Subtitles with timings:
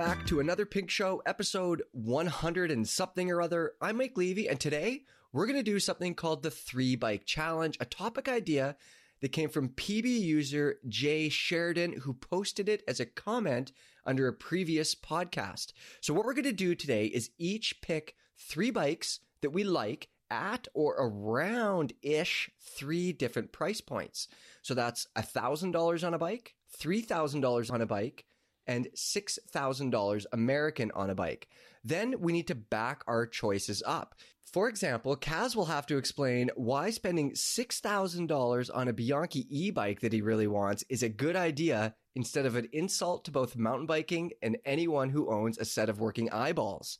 [0.00, 3.72] back to another Pink Show, episode 100 and something or other.
[3.82, 7.76] I'm Mike Levy, and today we're going to do something called the Three Bike Challenge,
[7.78, 8.76] a topic idea
[9.20, 13.72] that came from PB user Jay Sheridan, who posted it as a comment
[14.06, 15.74] under a previous podcast.
[16.00, 20.08] So, what we're going to do today is each pick three bikes that we like
[20.30, 24.28] at or around ish three different price points.
[24.62, 28.24] So, that's $1,000 on a bike, $3,000 on a bike,
[28.70, 31.48] and $6,000 American on a bike.
[31.82, 34.14] Then we need to back our choices up.
[34.44, 40.00] For example, Kaz will have to explain why spending $6,000 on a Bianchi e bike
[40.00, 43.86] that he really wants is a good idea instead of an insult to both mountain
[43.86, 46.96] biking and anyone who owns a set of working eyeballs.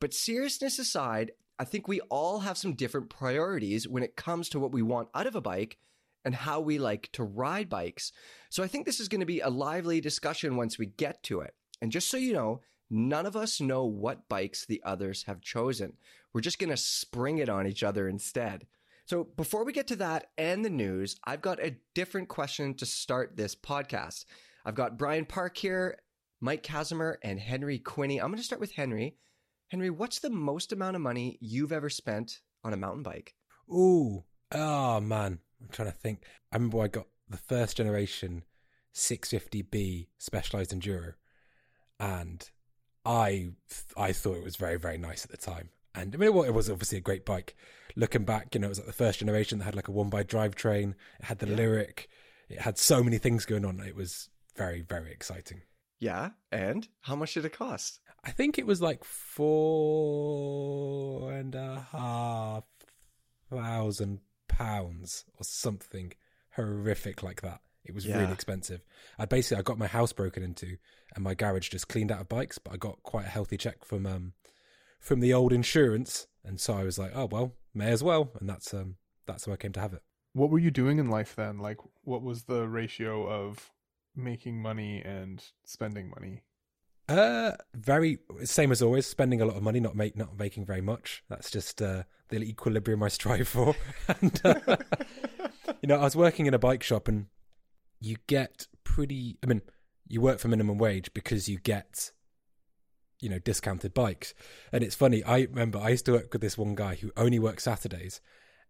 [0.00, 4.58] But seriousness aside, I think we all have some different priorities when it comes to
[4.58, 5.78] what we want out of a bike
[6.24, 8.12] and how we like to ride bikes.
[8.50, 11.40] So I think this is going to be a lively discussion once we get to
[11.40, 11.54] it.
[11.80, 15.94] And just so you know, none of us know what bikes the others have chosen.
[16.32, 18.66] We're just going to spring it on each other instead.
[19.06, 22.86] So before we get to that and the news, I've got a different question to
[22.86, 24.24] start this podcast.
[24.64, 25.98] I've got Brian Park here,
[26.40, 28.18] Mike Kazimer, and Henry Quinney.
[28.18, 29.16] I'm going to start with Henry.
[29.68, 33.34] Henry, what's the most amount of money you've ever spent on a mountain bike?
[33.70, 36.22] Ooh, oh man, I'm trying to think.
[36.52, 38.44] I remember I got the first generation
[38.94, 41.14] 650B Specialized Enduro,
[41.98, 42.48] and
[43.04, 43.50] I
[43.96, 45.70] I thought it was very very nice at the time.
[45.94, 47.56] And I mean, it was obviously a great bike.
[47.96, 50.10] Looking back, you know, it was like the first generation that had like a one
[50.10, 50.94] by drivetrain.
[51.20, 51.56] It had the yeah.
[51.56, 52.08] Lyrik.
[52.48, 53.80] It had so many things going on.
[53.80, 55.62] It was very very exciting.
[56.00, 58.00] Yeah, and how much did it cost?
[58.24, 60.02] I think it was like four
[61.32, 62.64] and a half
[63.50, 64.20] thousand
[64.56, 66.12] pounds or something
[66.54, 67.60] horrific like that.
[67.84, 68.18] It was yeah.
[68.18, 68.82] really expensive.
[69.18, 70.78] I basically I got my house broken into
[71.14, 73.84] and my garage just cleaned out of bikes, but I got quite a healthy check
[73.84, 74.32] from um
[75.00, 78.48] from the old insurance, and so I was like, oh well, may as well, and
[78.48, 80.02] that's um that's how I came to have it.
[80.32, 81.58] What were you doing in life then?
[81.58, 83.70] Like, what was the ratio of
[84.16, 86.42] making money and spending money?
[87.08, 89.06] Uh, very same as always.
[89.06, 91.22] Spending a lot of money, not make not making very much.
[91.28, 93.74] That's just uh, the equilibrium I strive for.
[94.20, 94.76] and uh,
[95.82, 97.26] you know, I was working in a bike shop, and
[98.00, 99.36] you get pretty.
[99.42, 99.60] I mean,
[100.08, 102.10] you work for minimum wage because you get,
[103.20, 104.32] you know, discounted bikes.
[104.72, 105.22] And it's funny.
[105.24, 108.22] I remember I used to work with this one guy who only worked Saturdays,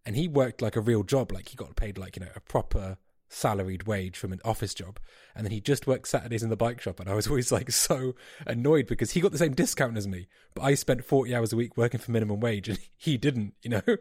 [0.05, 1.31] and he worked like a real job.
[1.31, 2.99] Like he got paid like you know a proper
[3.35, 4.99] salaried wage from an office job
[5.35, 7.71] and then he just worked saturdays in the bike shop and i was always like
[7.71, 8.15] so
[8.47, 11.57] annoyed because he got the same discount as me but i spent 40 hours a
[11.57, 13.83] week working for minimum wage and he didn't you know?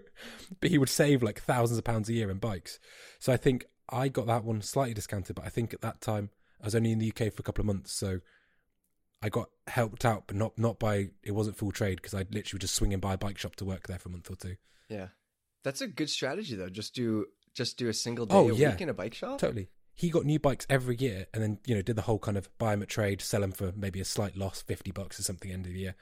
[0.62, 2.80] But he would save like thousands of pounds a year in bikes.
[3.20, 6.30] So i think i got that one slightly discounted but i think at that time
[6.62, 8.20] i was only in the uk for a couple of months so
[9.22, 12.60] i got helped out but not not by it wasn't full trade because i literally
[12.60, 14.56] just swinging by a bike shop to work there for a month or two.
[14.90, 15.08] Yeah.
[15.64, 16.70] That's a good strategy though.
[16.70, 18.72] Just do just do a single day oh, a yeah.
[18.72, 19.40] week in a bike shop?
[19.40, 19.70] Totally.
[19.96, 22.50] He got new bikes every year and then, you know, did the whole kind of
[22.58, 25.52] buy them at trade, sell them for maybe a slight loss, 50 bucks or something
[25.52, 25.96] end of the year.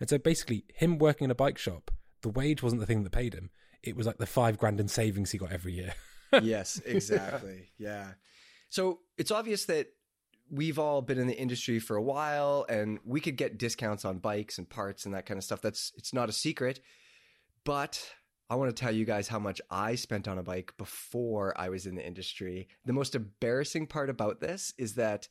[0.00, 1.90] And so basically, him working in a bike shop,
[2.22, 3.50] the wage wasn't the thing that paid him.
[3.82, 5.94] It was like the five grand in savings he got every year.
[6.42, 7.70] yes, exactly.
[7.78, 8.12] yeah.
[8.68, 9.88] So it's obvious that
[10.50, 14.18] we've all been in the industry for a while and we could get discounts on
[14.18, 15.60] bikes and parts and that kind of stuff.
[15.60, 16.80] That's it's not a secret.
[17.64, 18.12] But
[18.48, 21.68] I want to tell you guys how much I spent on a bike before I
[21.68, 22.68] was in the industry.
[22.84, 25.28] The most embarrassing part about this is that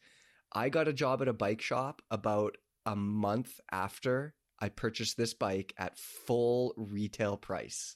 [0.52, 5.34] I got a job at a bike shop about a month after I purchased this
[5.34, 7.96] bike at full retail price.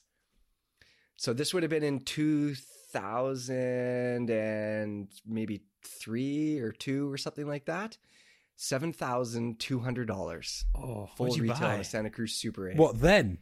[1.16, 7.66] So this would have been in 2000 and maybe 3 or 2 or something like
[7.66, 7.98] that.
[8.58, 10.64] $7,200.
[10.74, 12.76] Oh, full retail Santa Cruz Super 8.
[12.76, 13.38] What then?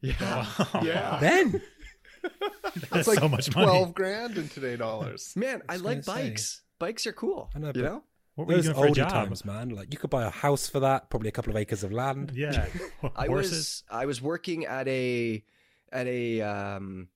[0.00, 0.46] Yeah.
[0.82, 1.18] yeah.
[1.20, 1.62] Then
[2.90, 3.66] that's like so much money.
[3.66, 5.32] Twelve grand in today dollars.
[5.36, 6.42] Man, I, I like bikes.
[6.42, 6.60] Say.
[6.78, 7.50] Bikes are cool.
[7.54, 8.02] I know, you know.
[8.34, 9.70] What were Those you doing older times, man.
[9.70, 12.32] Like you could buy a house for that, probably a couple of acres of land.
[12.34, 12.66] Yeah.
[13.16, 15.44] I was I was working at a
[15.92, 17.08] at a um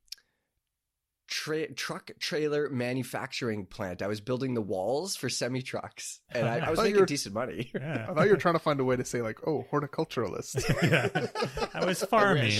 [1.27, 4.03] tra- truck trailer manufacturing plant.
[4.03, 7.07] I was building the walls for semi trucks, and I, I was I making were,
[7.07, 7.71] decent money.
[7.85, 8.07] Yeah.
[8.09, 11.69] I thought you were trying to find a way to say like, "Oh, horticulturalist." yeah,
[11.75, 12.53] I was farming.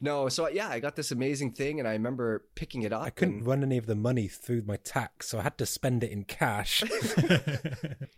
[0.00, 3.02] no, so yeah, I got this amazing thing, and I remember picking it up.
[3.02, 3.46] I couldn't and...
[3.46, 6.24] run any of the money through my tax, so I had to spend it in
[6.24, 6.82] cash.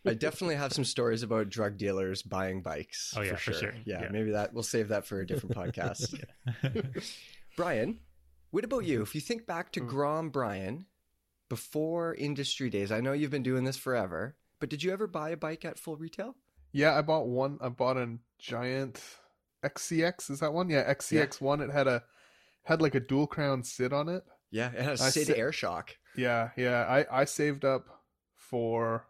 [0.06, 3.12] I definitely have some stories about drug dealers buying bikes.
[3.16, 3.54] Oh yeah, for sure.
[3.54, 3.74] For sure.
[3.84, 6.14] Yeah, yeah, maybe that we'll save that for a different podcast.
[7.56, 7.98] Brian,
[8.50, 9.02] what about you?
[9.02, 9.86] If you think back to hmm.
[9.86, 10.86] Grom Brian
[11.48, 15.30] before industry days, I know you've been doing this forever, but did you ever buy
[15.30, 16.36] a bike at full retail?
[16.72, 17.58] Yeah, I bought one.
[17.60, 19.02] I bought a giant
[19.64, 20.30] XCX.
[20.30, 20.70] Is that one?
[20.70, 21.60] Yeah, XCX one.
[21.60, 22.02] It had a
[22.64, 24.24] had like a dual crown sit on it.
[24.50, 25.96] Yeah, it has I Sid sa- air shock.
[26.16, 26.82] Yeah, yeah.
[26.82, 27.86] I I saved up
[28.36, 29.06] for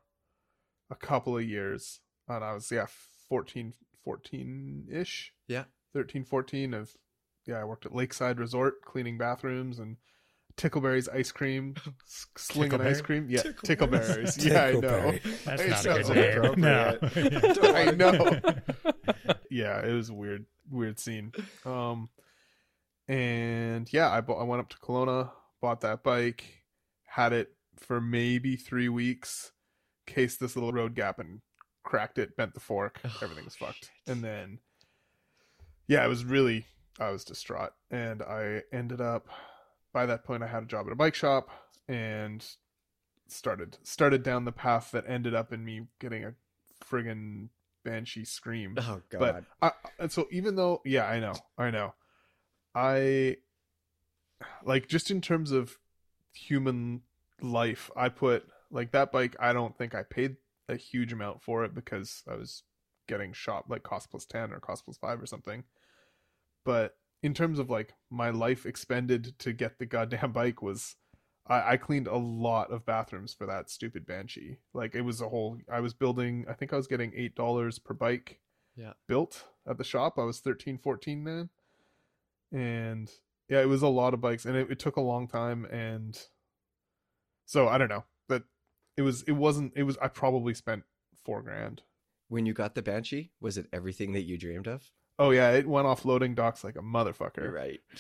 [0.90, 2.86] a couple of years, and I was yeah
[3.28, 5.32] 14, 14 ish.
[5.46, 5.64] Yeah.
[5.92, 6.96] 13, 14 of
[7.50, 7.60] yeah.
[7.60, 9.96] I worked at Lakeside Resort cleaning bathrooms and
[10.56, 11.74] Tickleberries ice cream,
[12.06, 13.26] s- slinging ice cream.
[13.28, 14.44] Yeah, Tickleberries.
[14.44, 15.18] Yeah, I know.
[15.44, 16.60] That's It not a good name.
[16.60, 16.98] No.
[17.74, 18.40] I know.
[19.50, 21.32] yeah, it was a weird, weird scene.
[21.64, 22.08] Um,
[23.08, 25.30] and yeah, I bought, I went up to Kelowna,
[25.60, 26.44] bought that bike,
[27.06, 29.52] had it for maybe three weeks,
[30.06, 31.40] cased this little road gap and
[31.84, 34.12] cracked it, bent the fork, Oh, everything was fucked, shit.
[34.14, 34.58] and then
[35.88, 36.66] yeah, it was really,
[37.00, 39.28] I was distraught, and I ended up
[39.92, 41.48] by that point I had a job at a bike shop
[41.88, 42.46] and
[43.26, 46.34] started started down the path that ended up in me getting a
[46.84, 47.48] friggin'
[47.84, 48.76] banshee scream.
[48.78, 49.18] Oh god.
[49.18, 51.94] but I, and so even though yeah i know i know.
[52.74, 53.38] I
[54.64, 55.78] like just in terms of
[56.32, 57.02] human
[57.40, 60.36] life i put like that bike i don't think i paid
[60.68, 62.62] a huge amount for it because i was
[63.08, 65.64] getting shop like cost plus 10 or cost plus 5 or something
[66.64, 70.96] but in terms of like my life expended to get the goddamn bike was
[71.46, 75.28] I, I cleaned a lot of bathrooms for that stupid banshee like it was a
[75.28, 78.40] whole i was building i think i was getting eight dollars per bike
[78.76, 78.92] Yeah.
[79.08, 81.48] built at the shop i was 13 14 then
[82.52, 83.10] and
[83.48, 86.18] yeah it was a lot of bikes and it, it took a long time and
[87.46, 88.44] so i don't know but
[88.96, 90.84] it was it wasn't it was i probably spent
[91.24, 91.82] four grand
[92.28, 94.92] when you got the banshee, was it everything that you dreamed of?
[95.20, 97.80] Oh yeah it went off loading docks like a You're motherfucker right.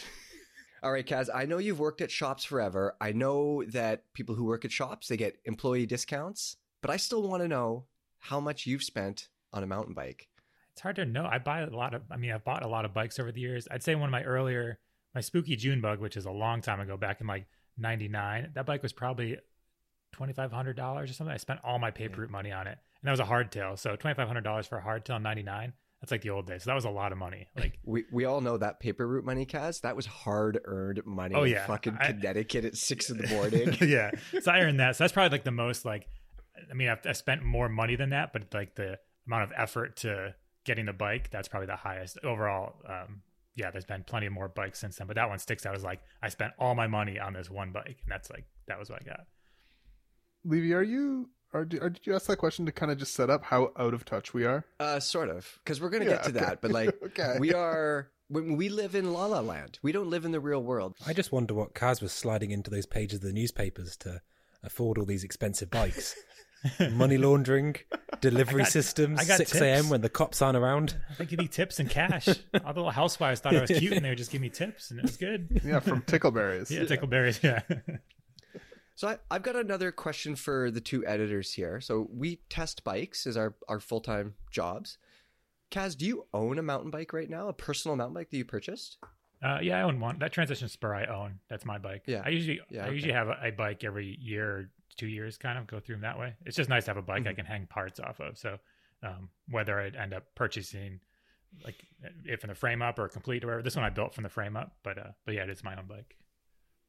[0.82, 2.96] All right, Kaz, I know you've worked at shops forever.
[3.02, 7.22] I know that people who work at shops, they get employee discounts, but I still
[7.28, 7.84] want to know
[8.18, 10.28] how much you've spent on a mountain bike.
[10.72, 11.26] It's hard to know.
[11.30, 12.02] I buy a lot of.
[12.10, 13.68] I mean, I've bought a lot of bikes over the years.
[13.70, 14.78] I'd say one of my earlier,
[15.14, 17.46] my Spooky June Bug, which is a long time ago, back in like
[17.76, 18.52] '99.
[18.54, 19.36] That bike was probably
[20.12, 21.34] twenty five hundred dollars or something.
[21.34, 23.78] I spent all my paper route money on it, and that was a hardtail.
[23.78, 25.74] So twenty five hundred dollars for a hardtail in '99.
[26.00, 26.62] That's like the old days.
[26.64, 27.48] So that was a lot of money.
[27.56, 29.82] Like We we all know that paper route money, Kaz.
[29.82, 31.34] That was hard earned money.
[31.34, 31.66] Oh, yeah.
[31.66, 33.76] fucking I- Connecticut at six in the morning.
[33.88, 34.10] yeah.
[34.40, 34.96] So I earned that.
[34.96, 36.06] So that's probably like the most like.
[36.70, 39.96] I mean, I've, I spent more money than that, but like the amount of effort
[39.98, 42.74] to getting the bike, that's probably the highest overall.
[42.86, 43.22] Um,
[43.54, 45.82] yeah, there's been plenty of more bikes since then, but that one sticks out as
[45.84, 48.88] like I spent all my money on this one bike, and that's like that was
[48.90, 49.20] what I got.
[50.44, 53.14] levy are you or did, or did you ask that question to kind of just
[53.14, 56.10] set up how out of touch we are uh, sort of, because we're gonna Yeah,
[56.12, 56.38] get to okay.
[56.40, 56.60] that.
[56.60, 59.78] But like, okay we are when we live in La La Land.
[59.82, 60.96] We don't live in the real world.
[61.06, 64.20] I just wonder what Kaz was sliding into those pages of the newspapers to
[64.62, 66.14] afford all these expensive bikes.
[66.92, 67.74] Money laundering,
[68.20, 69.88] delivery I got- systems, I got 6 a.m.
[69.88, 70.94] when the cops aren't around.
[71.18, 72.28] They give me tips and cash.
[72.28, 74.90] All the little housewives thought I was cute, and they would just give me tips,
[74.90, 75.62] and it was good.
[75.64, 77.42] yeah from tickleberries Yeah, tickleberries.
[77.42, 77.62] Yeah.
[79.00, 81.80] So I, I've got another question for the two editors here.
[81.80, 84.98] So we test bikes as our, our full time jobs.
[85.70, 87.48] Kaz, do you own a mountain bike right now?
[87.48, 88.98] A personal mountain bike that you purchased?
[89.42, 90.18] Uh, yeah, I own one.
[90.18, 91.38] That transition spur I own.
[91.48, 92.02] That's my bike.
[92.06, 92.20] Yeah.
[92.26, 92.94] I usually Yeah, I okay.
[92.94, 96.18] usually have a, a bike every year two years, kind of go through them that
[96.18, 96.34] way.
[96.44, 97.36] It's just nice to have a bike I Mhm.
[97.36, 98.36] can hang parts off of.
[98.36, 98.58] So
[99.02, 101.00] um, whether I end up purchasing
[101.64, 101.76] like
[102.26, 104.28] it from the frame up or complete or whatever, this one I built from the
[104.28, 104.76] frame up.
[104.82, 106.16] But uh, but yeah, it is my own bike.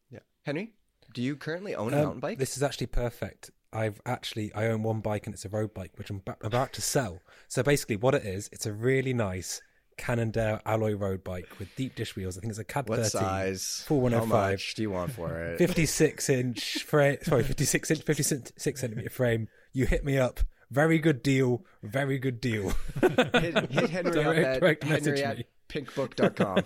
[0.10, 0.20] Yeah.
[0.44, 0.74] Henry,
[1.14, 2.38] do you currently own a Um, mountain bike?
[2.40, 3.52] This is actually perfect.
[3.74, 6.74] I've actually I own one bike and it's a road bike which I'm ba- about
[6.74, 7.22] to sell.
[7.48, 9.62] So basically, what it is, it's a really nice
[9.98, 12.38] Cannondale alloy road bike with deep dish wheels.
[12.38, 13.84] I think it's a Cad what 30, size?
[13.86, 15.58] full How much do you want for it?
[15.58, 17.18] 56 inch frame.
[17.22, 19.48] Sorry, 56 inch, 56 centimeter frame.
[19.74, 20.40] You hit me up.
[20.72, 21.66] Very good deal.
[21.84, 22.72] Very good deal.
[23.02, 26.64] hit, hit Henry Direct- up at direct henry at pinkbike.com.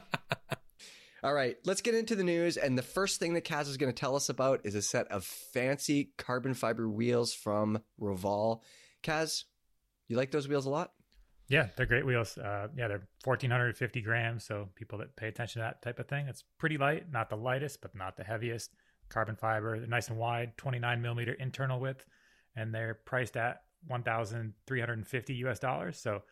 [1.22, 2.56] All right, let's get into the news.
[2.56, 5.06] And the first thing that Kaz is going to tell us about is a set
[5.08, 8.62] of fancy carbon fiber wheels from Roval.
[9.02, 9.44] Kaz,
[10.08, 10.92] you like those wheels a lot?
[11.48, 12.38] Yeah, they're great wheels.
[12.38, 14.44] Uh, yeah, they're 1,450 grams.
[14.44, 17.12] So people that pay attention to that type of thing, it's pretty light.
[17.12, 18.70] Not the lightest, but not the heaviest.
[19.10, 22.06] Carbon fiber, they're nice and wide, 29 millimeter internal width,
[22.54, 25.98] and they're priced at 1,350 US dollars.
[25.98, 26.22] So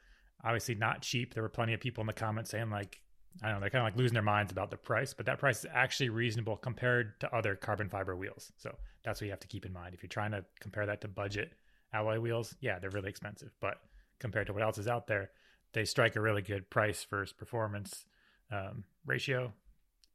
[0.44, 1.34] obviously not cheap.
[1.34, 3.00] There were plenty of people in the comments saying like,
[3.42, 5.38] I don't know, they're kind of like losing their minds about the price, but that
[5.38, 8.52] price is actually reasonable compared to other carbon fiber wheels.
[8.56, 9.94] So that's what you have to keep in mind.
[9.94, 11.52] If you're trying to compare that to budget
[11.92, 13.78] alloy wheels, yeah, they're really expensive, but
[14.18, 15.30] compared to what else is out there,
[15.72, 18.06] they strike a really good price versus performance
[18.50, 19.52] um, ratio.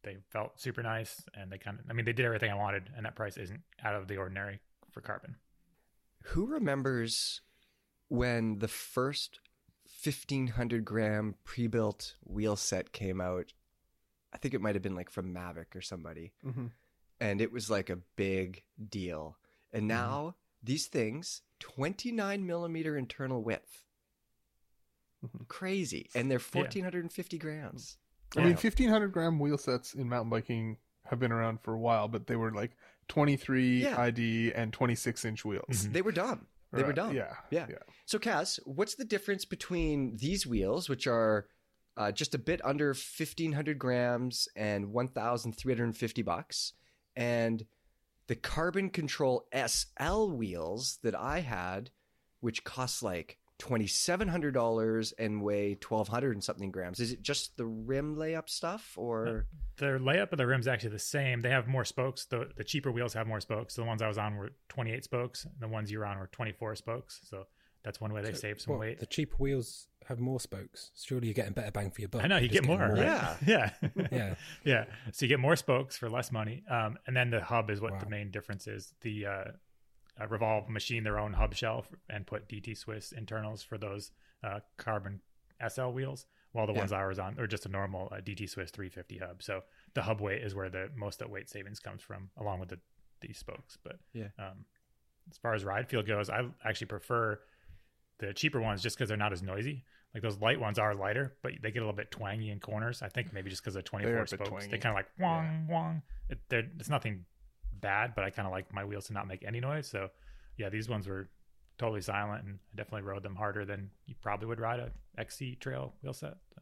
[0.03, 2.89] They felt super nice, and they kind of, I mean, they did everything I wanted,
[2.98, 4.60] and that price isn't out of the ordinary
[4.91, 5.36] for carbon.
[6.25, 7.41] Who remembers
[8.10, 9.39] when the first
[10.03, 13.53] 1500 gram pre-built wheel set came out.
[14.33, 16.72] I think it might have been like from Mavic or somebody, Mhm.
[17.19, 19.38] and it was like a big deal.
[19.72, 23.86] And now these things, 29 millimeter internal width,
[25.24, 25.48] Mhm.
[25.48, 27.98] crazy, and they're 1450 grams.
[28.36, 32.07] I mean, 1500 gram wheel sets in mountain biking have been around for a while,
[32.07, 32.75] but they were like
[33.07, 34.00] 23 Yeah.
[34.01, 35.88] ID and 26 inch wheels.
[35.89, 36.48] They were dumb.
[36.73, 37.15] They were Right, dumb.
[37.15, 37.35] Yeah.
[37.51, 37.67] Yeah.
[37.69, 37.75] Yeah.
[38.05, 41.47] So, Kaz, what's the difference between these wheels, which are
[41.95, 46.73] uh, just a bit under 1500 grams and 1350 bucks,
[47.15, 47.65] and
[48.27, 51.91] the Carbon Control SL wheels that I had,
[52.39, 57.00] which cost like $2,700 and weigh 1200 and something grams?
[57.00, 59.45] Is it just the rim layup stuff or?
[59.77, 61.41] The layup of the rim's actually the same.
[61.41, 62.25] They have more spokes.
[62.25, 63.75] The the cheaper wheels have more spokes.
[63.75, 65.48] The ones I was on were 28 spokes.
[65.60, 67.22] The ones you're on were 24 spokes.
[67.24, 67.48] So
[67.83, 69.00] that's one way they So, saved some what, weight.
[69.00, 70.91] The cheaper wheels have more spokes.
[70.95, 72.24] Surely you're getting better bang for your buck.
[72.24, 73.36] I know you get more, getting right?
[73.45, 73.69] Yeah.
[73.91, 74.36] yeah, Yeah.
[74.63, 74.86] yeah.
[75.12, 78.00] So you get more spokes for less money, um, and then the hub is what
[78.00, 78.93] the main difference is.
[79.01, 79.43] The uh,
[80.20, 84.12] uh, Roval machine their own hub shell and put DT Swiss internals for those
[84.43, 85.22] uh, carbon
[85.67, 86.79] SL wheels, while the Yeah.
[86.79, 89.41] ones I was on are just a normal uh, DT Swiss 350 hub.
[89.41, 89.62] So
[89.93, 92.70] the hub weight is where the most of the weight savings comes from, along with
[92.70, 92.79] the
[93.22, 93.77] these spokes.
[93.84, 94.27] But Yeah.
[94.38, 94.65] um,
[95.32, 97.39] as far as ride feel goes, I actually prefer
[98.20, 99.86] the cheaper ones just because they're not as noisy.
[100.13, 103.01] Like those light ones are lighter, but they get a little bit twangy in corners.
[103.01, 104.67] I think maybe just because they're They're 24 spokes, twangy.
[104.72, 106.01] they kind of like wong wong.
[106.29, 107.25] It, it's nothing
[107.83, 109.87] bad, but I kind of like my wheels to not make any noise.
[109.87, 110.09] So
[110.57, 111.29] yeah, these ones were
[111.77, 115.57] totally silent, and I definitely rode them harder than you probably would ride a XC
[115.59, 116.37] trail wheel set.
[116.55, 116.61] So,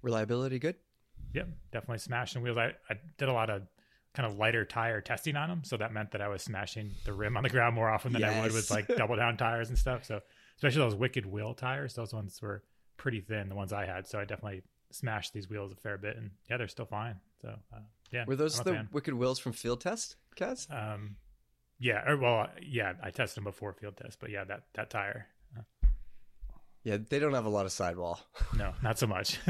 [0.00, 0.76] Reliability good?
[1.34, 2.56] yep, definitely smashing wheels.
[2.58, 3.62] I, I did a lot of
[4.14, 7.12] kind of lighter tire testing on them, so that meant that I was smashing the
[7.12, 9.78] rim on the ground more often than I would with like double down tires and
[9.78, 10.04] stuff.
[10.04, 10.20] So
[10.56, 12.62] especially those Wicked Will tires, those ones were
[12.98, 14.06] pretty thin, the ones I had.
[14.06, 14.62] So I definitely
[14.94, 17.16] smashed these wheels a fair bit, and yeah, they're still fine.
[17.40, 17.80] So uh,
[18.10, 18.88] yeah, Were those the fan.
[18.92, 20.70] Wicked Wills from Field Test, Kaz?
[20.70, 21.16] Um,
[21.82, 25.26] yeah, or well, yeah, I tested them before field test, but yeah, that that tire,
[25.58, 25.62] uh,
[26.84, 28.20] Yeah, they don't have a lot of sidewall.
[28.56, 29.40] no, not so much.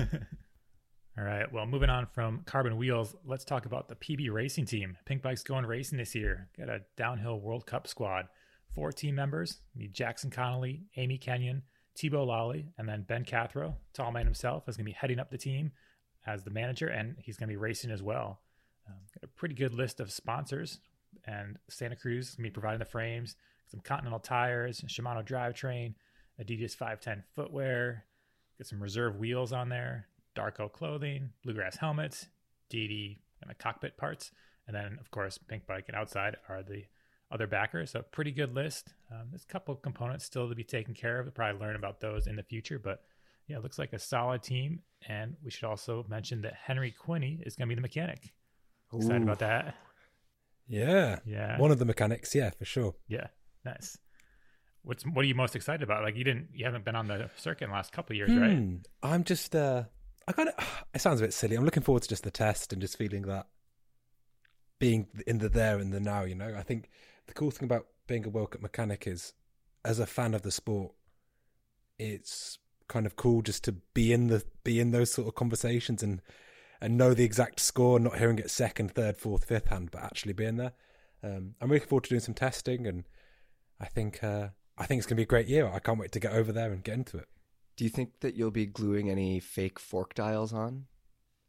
[1.18, 4.96] All right, well, moving on from carbon wheels, let's talk about the PB racing team.
[5.04, 6.48] Pink Bike's going racing this year.
[6.56, 8.28] Got a downhill World Cup squad,
[8.74, 9.58] four team members.
[9.74, 11.64] Need Jackson Connolly, Amy Kenyon,
[11.96, 15.30] Thibaut Laly, and then Ben Cathro, tall man himself, is going to be heading up
[15.30, 15.72] the team
[16.26, 18.40] as the manager, and he's going to be racing as well.
[18.88, 20.80] Um, a pretty good list of sponsors,
[21.26, 23.36] and Santa Cruz is going to be providing the frames,
[23.70, 25.94] some Continental tires, Shimano drivetrain,
[26.40, 28.04] Adidas 510 footwear,
[28.58, 32.28] get some reserve wheels on there, Dharco clothing, bluegrass helmets,
[32.70, 34.32] DD and the cockpit parts,
[34.66, 36.84] and then of course Pink Bike and Outside are the
[37.32, 37.90] other backers.
[37.92, 38.92] So pretty good list.
[39.10, 41.26] Um, there's a couple of components still to be taken care of.
[41.26, 43.02] We'll probably learn about those in the future, but
[43.48, 44.80] yeah, it looks like a solid team.
[45.08, 48.32] And we should also mention that Henry Quinney is going to be the mechanic.
[48.94, 49.74] Excited about that?
[50.68, 51.18] Yeah.
[51.24, 52.94] Yeah, One of the mechanics, yeah, for sure.
[53.08, 53.28] yeah,
[53.64, 53.96] nice.
[54.84, 56.02] What's what are you most excited about?
[56.02, 58.34] Like you didn't, you haven't been on the circuit in the last couple of years,
[58.34, 58.56] right?
[58.58, 58.76] Hmm.
[59.02, 59.84] I'm just uh
[60.26, 61.54] I kind of it sounds a bit silly.
[61.56, 63.46] I'm looking forward to just the test and just feeling that
[64.80, 66.54] being in the there and the now, you know.
[66.58, 66.90] I think
[67.32, 69.32] the cool thing about being a World Cup mechanic is
[69.84, 70.92] as a fan of the sport,
[71.98, 72.58] it's
[72.88, 76.20] kind of cool just to be in the be in those sort of conversations and
[76.80, 80.32] and know the exact score, not hearing it second, third, fourth, fifth hand, but actually
[80.32, 80.72] being there.
[81.22, 83.04] Um, I'm looking forward to doing some testing, and
[83.80, 85.66] I think uh, I think it's going to be a great year.
[85.68, 87.28] I can't wait to get over there and get into it.
[87.76, 90.86] Do you think that you'll be gluing any fake fork dials on,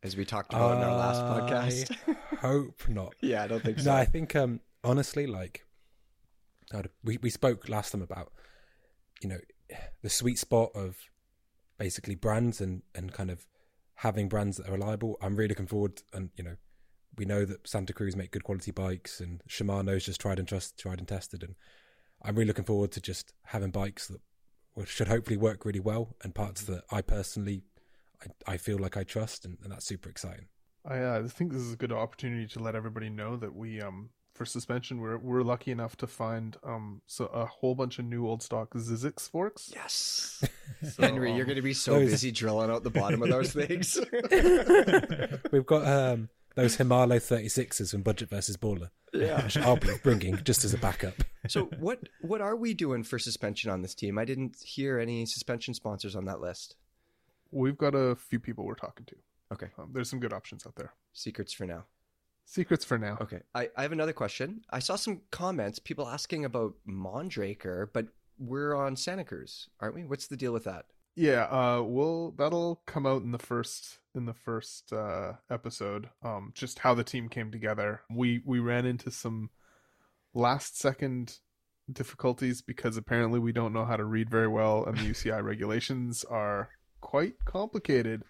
[0.02, 2.18] as we talked about in our last I podcast?
[2.40, 3.16] Hope not.
[3.22, 3.92] yeah, I don't think so.
[3.92, 5.66] No, I think um, honestly, like
[6.74, 8.32] I'd- we we spoke last time about
[9.22, 9.39] you know
[10.01, 10.98] the sweet spot of
[11.77, 13.48] basically brands and and kind of
[13.96, 15.18] having brands that are reliable.
[15.22, 16.56] I'm really looking forward, and you know
[17.15, 20.77] we know that Santa Cruz make good quality bikes, and Shimano's just tried and trust,
[20.80, 21.56] tried and tested, and
[22.22, 24.22] I'm really looking forward to just having bikes that
[24.88, 27.63] should hopefully work really well and parts that I personally
[28.22, 30.48] I, I feel like I trust, and, and that's super exciting.
[30.86, 34.10] I uh, think this is a good opportunity to let everybody know that we um
[34.34, 38.28] for suspension we're we're lucky enough to find um so a whole bunch of new
[38.28, 39.72] old stock Zizix forks.
[39.75, 40.44] yes,
[40.92, 43.30] So, Henry, um, you're going to be so those- busy drilling out the bottom of
[43.30, 43.98] those things.
[45.52, 49.44] We've got um, those Himalo 36s from Budget versus Baller, yeah.
[49.44, 51.13] which I'll be bringing just as a backup.
[51.48, 54.18] So what what are we doing for suspension on this team?
[54.18, 56.75] I didn't hear any suspension sponsors on that list.
[57.52, 59.16] We've got a few people we're talking to.
[59.54, 60.94] Okay, Um, there's some good options out there.
[61.13, 61.86] secrets for now.
[62.46, 63.18] Secrets for now.
[63.22, 64.62] Okay, I, I have another question.
[64.70, 68.08] I saw some comments, people asking about Mondraker, but
[68.38, 70.04] we're on Santa Cruz, aren't we?
[70.04, 70.86] What's the deal with that?
[71.16, 76.10] Yeah, uh we'll that'll come out in the first in the first uh episode.
[76.24, 78.02] Um just how the team came together.
[78.10, 79.52] We we ran into some
[80.34, 81.38] last second
[81.92, 86.24] difficulties because apparently we don't know how to read very well and the UCI regulations
[86.24, 86.70] are
[87.02, 88.24] quite complicated.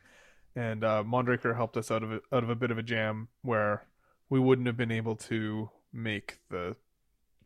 [0.56, 3.30] And uh Mondraker helped us out of it out of a bit of a jam
[3.44, 3.86] where
[4.34, 6.76] we wouldn't have been able to make the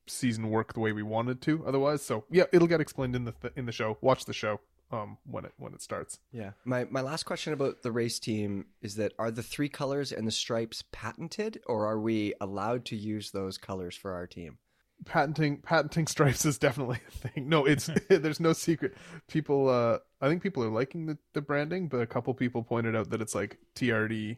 [0.06, 2.02] season work the way we wanted to otherwise.
[2.02, 3.98] So yeah, it'll get explained in the th- in the show.
[4.00, 6.20] Watch the show um when it when it starts.
[6.32, 6.52] Yeah.
[6.64, 10.26] My my last question about the race team is that are the three colors and
[10.26, 14.58] the stripes patented or are we allowed to use those colors for our team?
[15.04, 17.50] Patenting patenting stripes is definitely a thing.
[17.50, 18.96] No, it's there's no secret.
[19.28, 22.96] People uh I think people are liking the, the branding, but a couple people pointed
[22.96, 24.38] out that it's like TRD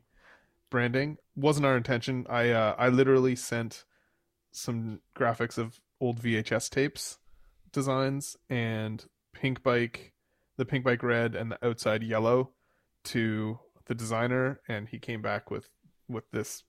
[0.70, 1.18] branding.
[1.36, 2.26] Wasn't our intention.
[2.30, 3.86] I uh I literally sent
[4.52, 7.18] some graphics of old VHS tapes
[7.72, 10.14] designs and pink bike
[10.58, 12.52] the pink bike red and the outside yellow
[13.04, 15.70] to the designer and he came back with
[16.08, 16.64] with this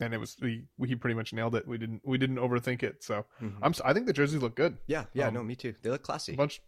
[0.00, 3.02] and it was he, he pretty much nailed it we didn't we didn't overthink it
[3.02, 3.58] so Mhm.
[3.62, 5.74] i'm I think the jerseys look good Yeah, yeah, Um, no, me too.
[5.82, 6.34] They look classy.
[6.34, 6.60] a bunch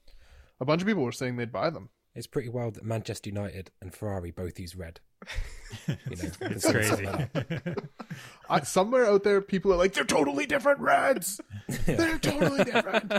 [0.60, 3.70] a bunch of people were saying they'd buy them It's pretty wild that Manchester United
[3.80, 5.00] and Ferrari both use red.
[5.88, 7.08] You know, it's it's crazy.
[8.48, 11.40] I, somewhere out there people are like they're totally different reds
[11.86, 13.12] they're totally different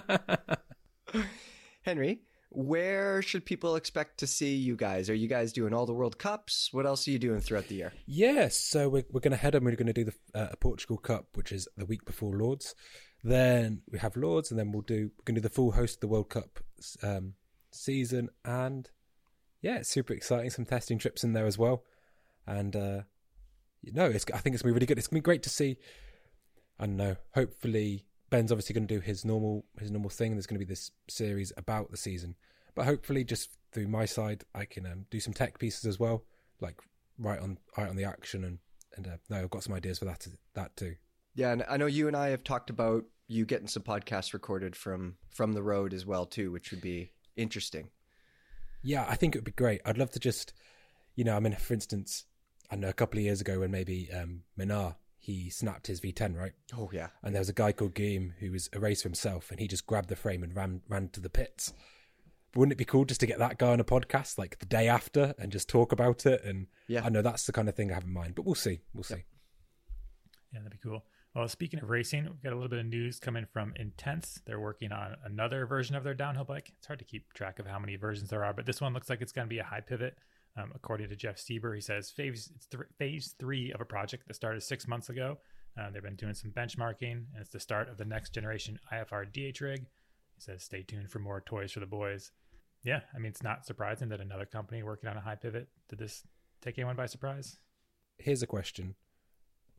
[1.82, 5.10] Henry, where should people expect to see you guys?
[5.10, 6.70] Are you guys doing all the World Cups?
[6.72, 7.94] What else are you doing throughout the year?
[8.06, 9.64] Yeah, so we're, we're going to head on.
[9.64, 12.76] We're going to do the uh, Portugal Cup, which is the week before Lourdes.
[13.24, 15.98] Then we have Lourdes, and then we'll do we're going to do the full host
[15.98, 16.60] of the World Cup
[17.04, 17.34] um,
[17.78, 18.30] season.
[18.44, 18.90] And
[19.62, 20.50] yeah, it's super exciting.
[20.50, 21.84] Some testing trips in there as well.
[22.46, 23.02] And uh,
[23.82, 24.98] you know, it's I think it's to be really good.
[24.98, 25.78] It's to be great to see.
[26.80, 27.16] I don't know.
[27.34, 30.34] Hopefully, Ben's obviously to do his normal his normal thing.
[30.34, 32.36] There's to be this series about the season,
[32.76, 36.24] but hopefully, just through my side, I can um, do some tech pieces as well,
[36.62, 36.80] like
[37.18, 38.60] right on right on the action and
[38.96, 40.96] and uh, no, I've got some ideas for that that too.
[41.36, 44.76] Yeah, and I know you and I have talked about you getting some podcasts recorded
[44.76, 47.90] from from the road as well too, which would be interesting.
[48.84, 49.82] Yeah, I think it would be great.
[49.86, 50.54] I'd love to just,
[51.16, 52.26] you know, I mean, for instance,
[52.70, 56.36] I know a couple of years ago when maybe um, Minnaar he snapped his V10
[56.38, 59.50] right, Oh yeah, and there was a guy called Game who was a racer himself,
[59.52, 61.74] and he just grabbed the frame and ran ran to the pits.
[62.52, 64.66] But wouldn't it be cool just to get that guy on a podcast like the
[64.66, 66.44] day after and just talk about it?
[66.46, 67.04] And Yeah.
[67.04, 68.80] I know that's the kind of thing I have in mind, but we'll see.
[68.94, 69.26] We'll see.
[70.54, 71.04] Yeah, that'd be cool.
[71.38, 74.42] Well, speaking of racing, we've got a little bit of news coming from Intense.
[74.48, 76.74] They're working on another version of their downhill bike.
[76.76, 79.08] It's hard to keep track of how many versions there are, but this one looks
[79.08, 80.18] like it's going to be a high pivot.
[80.58, 84.34] Um, according to Jeff Steber, he says phase th- phase three of a project that
[84.34, 85.38] started six months ago.
[85.80, 89.32] Uh, they've been doing some benchmarking, and it's the start of the next generation IFR
[89.32, 89.82] DH rig.
[90.34, 92.32] He says, "Stay tuned for more toys for the boys."
[92.82, 96.00] Yeah, I mean, it's not surprising that another company working on a high pivot did
[96.00, 96.24] this
[96.62, 97.60] take anyone by surprise.
[98.18, 98.96] Here's a question.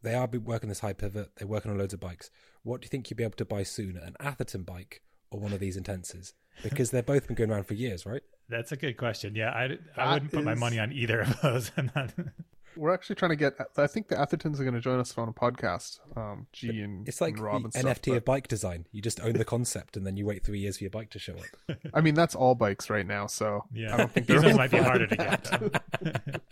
[0.02, 1.30] They are be- working this high pivot.
[1.36, 2.30] They're working on loads of bikes.
[2.62, 5.52] What do you think you'd be able to buy sooner, an Atherton bike or one
[5.52, 6.34] of these Intenses?
[6.62, 8.22] Because they've both been going around for years, right?
[8.48, 9.34] That's a good question.
[9.34, 11.70] Yeah, I, I wouldn't put my money on either of those.
[11.94, 12.12] Not-
[12.76, 15.28] we're actually trying to get i think the athertons are going to join us on
[15.28, 18.24] a podcast um g and It's like and rob the and stuff, NFT but- of
[18.24, 18.86] bike design.
[18.92, 21.18] You just own the concept and then you wait three years for your bike to
[21.18, 21.76] show up.
[21.94, 24.58] i mean that's all bikes right now so yeah, i don't think these they're ones
[24.58, 26.42] might be harder to get.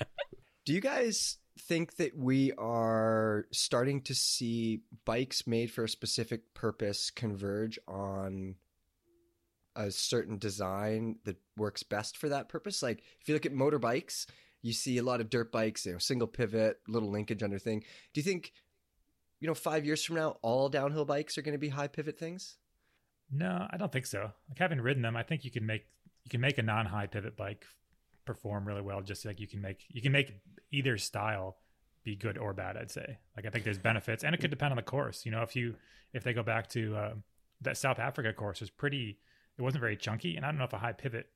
[0.65, 6.55] Do you guys think that we are starting to see bikes made for a specific
[6.55, 8.57] purpose converge on
[9.75, 12.83] a certain design that works best for that purpose?
[12.83, 14.27] Like if you look at motorbikes,
[14.63, 17.81] you see a lot of dirt bikes, you know, single pivot, little linkage under thing.
[18.13, 18.53] Do you think,
[19.41, 22.19] you know, five years from now, all downhill bikes are going to be high pivot
[22.19, 22.57] things?
[23.31, 24.31] no, I don't think so.
[24.49, 25.87] Like having ridden them, I think you can make
[26.25, 27.65] you can make a non-high pivot bike
[28.25, 29.03] perform really well.
[29.03, 30.33] Just like you can make you can make
[30.77, 31.57] either style
[32.05, 32.77] be good or bad.
[32.77, 33.19] I'd say.
[33.37, 35.25] Like I think there's benefits, and it could depend on the course.
[35.27, 35.75] You know, if you
[36.13, 37.15] if they go back to uh,
[37.63, 39.19] that South Africa course was pretty.
[39.59, 41.27] It wasn't very chunky, and I don't know if a high pivot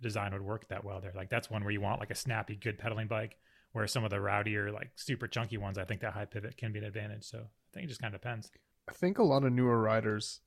[0.00, 1.12] design would work that well there.
[1.14, 3.36] Like that's one where you want like a snappy, good pedaling bike.
[3.72, 6.72] Where some of the rowdier, like super chunky ones, I think that high pivot can
[6.72, 7.24] be an advantage.
[7.24, 8.50] So I think it just kind of depends.
[8.88, 10.40] i think a lot of newer riders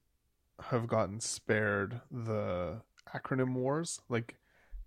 [0.71, 2.81] have gotten spared the
[3.15, 4.35] acronym wars like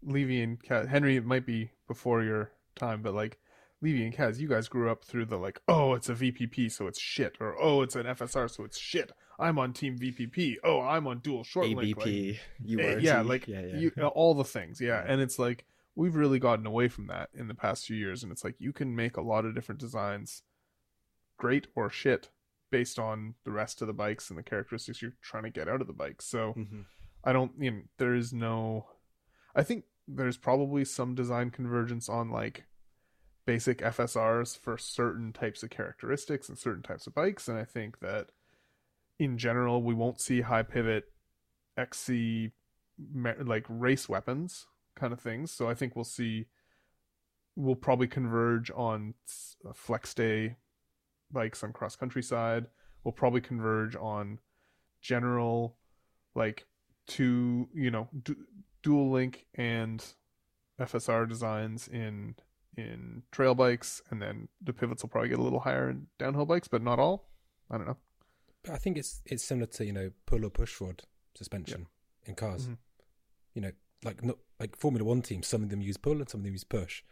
[0.03, 3.39] levy and henry it might be before your time but like
[3.85, 6.87] levy and kaz you guys grew up through the like oh it's a vpp so
[6.87, 10.81] it's shit or oh it's an fsr so it's shit i'm on team vpp oh
[10.81, 12.41] i'm on dual short link like, ABP,
[12.81, 13.77] Eh, yeah like yeah, yeah.
[13.77, 15.65] You, uh, all the things yeah and it's like
[15.97, 18.73] we've really gotten away from that in the past few years and it's like you
[18.73, 20.43] can make a lot of different designs
[21.37, 22.31] great or shit
[22.71, 25.81] based on the rest of the bikes and the characteristics you're trying to get out
[25.81, 26.85] of the bike so Mhm.
[27.27, 27.53] I don't.
[27.59, 28.87] You know, there is no.
[29.57, 32.67] I think there's probably some design convergence on like
[33.47, 38.01] basic FSRs for certain types of characteristics and certain types of bikes, and I think
[38.01, 38.29] that
[39.19, 41.05] in general we won't see high pivot
[41.77, 42.53] XC
[43.45, 45.51] like race weapons kind of things.
[45.51, 46.47] So I think we'll see
[47.57, 49.15] we'll probably converge on
[49.69, 50.57] uh, flex day
[51.31, 52.67] bikes on cross country side.
[53.03, 54.39] We'll probably converge on
[55.01, 55.77] general
[56.35, 56.67] like
[57.07, 58.47] two, you know, du-
[58.83, 60.05] dual link and
[60.81, 62.35] FSR designs in
[62.77, 66.47] in trail bikes, and then the pivots will probably get a little higher in downhill
[66.47, 67.29] bikes, but not all.
[67.71, 67.97] I don't know.
[68.63, 71.03] But I think it's it's similar to you know pull or push rod
[71.35, 71.87] suspension
[72.23, 72.31] yeah.
[72.31, 72.65] in cars.
[72.65, 72.75] Mm-hmm.
[73.55, 73.73] You know,
[74.05, 75.47] like not like Formula One teams.
[75.47, 77.03] Some of them use pull and some of them use push.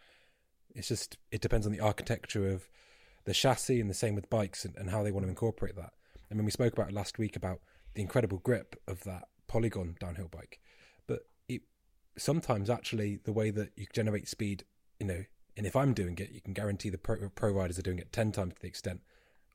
[0.74, 2.68] It's just it depends on the architecture of
[3.24, 5.92] the chassis, and the same with bikes and, and how they want to incorporate that.
[6.30, 7.60] I mean, we spoke about it last week about
[7.94, 10.58] the incredible grip of that polygon downhill bike,
[11.06, 11.62] but it
[12.16, 14.64] sometimes actually the way that you generate speed,
[14.98, 15.24] you know,
[15.56, 18.12] and if I'm doing it, you can guarantee the pro, pro riders are doing it
[18.12, 19.00] 10 times to the extent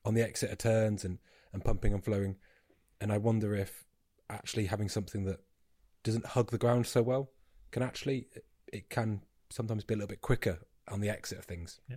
[0.04, 1.18] on the exit of turns and,
[1.52, 2.36] and pumping and flowing.
[3.00, 3.84] And I wonder if
[4.30, 5.40] actually having something that
[6.04, 7.30] doesn't hug the ground so well
[7.70, 8.28] can actually,
[8.72, 10.58] it can sometimes be a little bit quicker
[10.88, 11.80] on the exit of things.
[11.88, 11.96] Yeah.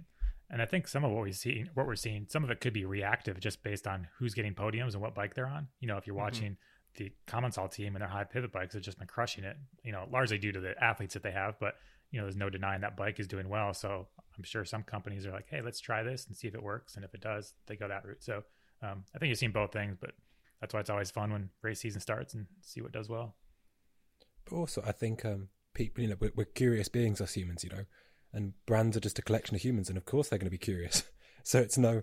[0.49, 2.73] And I think some of what we see, what we're seeing, some of it could
[2.73, 5.67] be reactive just based on who's getting podiums and what bike they're on.
[5.79, 6.23] You know, if you're mm-hmm.
[6.23, 6.51] watching
[6.97, 7.03] mm-hmm.
[7.05, 10.07] the Commencal team and their high pivot bikes have just been crushing it, you know,
[10.11, 11.75] largely due to the athletes that they have, but
[12.11, 13.73] you know, there's no denying that bike is doing well.
[13.73, 16.61] So I'm sure some companies are like, hey, let's try this and see if it
[16.63, 16.95] works.
[16.95, 18.23] And if it does, they go that route.
[18.23, 18.43] So
[18.83, 20.11] um, I think you've seen both things, but
[20.59, 23.35] that's why it's always fun when race season starts and see what does well.
[24.45, 27.69] But also, I think um, people, you know, we're, we're curious beings as humans, you
[27.69, 27.85] know,
[28.33, 30.57] and brands are just a collection of humans, and of course they're going to be
[30.57, 31.03] curious.
[31.43, 32.01] so it's no,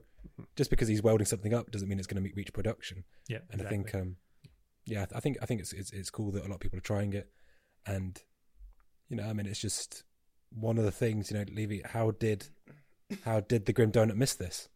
[0.57, 3.05] just because he's welding something up doesn't mean it's going to reach production.
[3.29, 3.67] Yeah, and exactly.
[3.67, 4.17] I think, um,
[4.87, 6.83] yeah, I think I think it's, it's it's cool that a lot of people are
[6.83, 7.31] trying it,
[7.87, 8.21] and
[9.09, 10.05] you know, I mean, it's just
[10.51, 11.31] one of the things.
[11.31, 12.49] You know, Levy, how did
[13.25, 14.69] how did the Grim Donut miss this?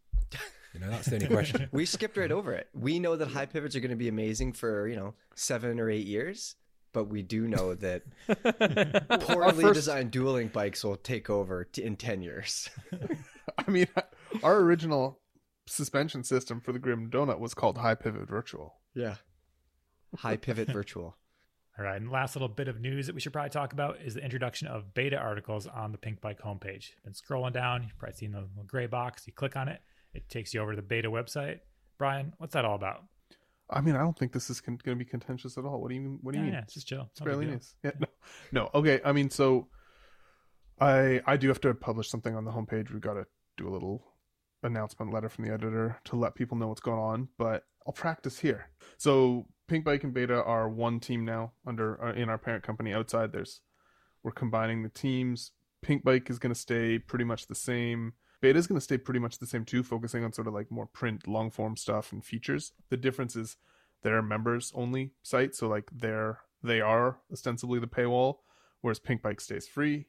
[0.73, 1.69] You know, that's the only question.
[1.71, 2.67] we skipped right over it.
[2.73, 5.89] We know that high pivots are going to be amazing for you know seven or
[5.89, 6.55] eight years,
[6.93, 8.03] but we do know that
[9.21, 9.75] poorly first...
[9.75, 12.69] designed dueling bikes will take over t- in ten years.
[13.57, 13.87] I mean,
[14.41, 15.19] our original
[15.67, 18.73] suspension system for the Grim Donut was called High Pivot Virtual.
[18.95, 19.15] Yeah,
[20.17, 21.17] High Pivot Virtual.
[21.77, 24.13] All right, and last little bit of news that we should probably talk about is
[24.13, 26.91] the introduction of beta articles on the Pinkbike homepage.
[27.03, 29.25] Been scrolling down, you've probably seen the little gray box.
[29.25, 29.81] You click on it,
[30.13, 31.59] it takes you over to the beta website.
[31.97, 33.03] Brian, what's that all about?
[33.71, 35.81] I mean, I don't think this is con- going to be contentious at all.
[35.81, 36.19] What do you mean?
[36.21, 36.53] What do you yeah, mean?
[36.55, 37.07] Yeah, it's just chill.
[37.11, 37.75] It's fairly nice.
[37.83, 38.07] Yeah, no,
[38.51, 38.69] no.
[38.75, 39.67] Okay, I mean, so
[40.79, 42.91] I I do have to publish something on the homepage.
[42.91, 43.25] We've got to
[43.57, 44.13] do a little
[44.61, 47.29] announcement letter from the editor to let people know what's going on.
[47.37, 48.69] But I'll practice here.
[48.97, 52.93] So Pinkbike and Beta are one team now under uh, in our parent company.
[52.93, 53.61] Outside, there's
[54.23, 55.51] we're combining the teams.
[55.85, 58.13] Pinkbike is going to stay pretty much the same.
[58.41, 60.69] Beta is going to stay pretty much the same too, focusing on sort of like
[60.69, 62.73] more print, long form stuff and features.
[62.89, 63.57] The difference is
[64.01, 68.39] they're members only site, so like they're they are ostensibly the paywall,
[68.81, 70.07] whereas Pinkbike stays free.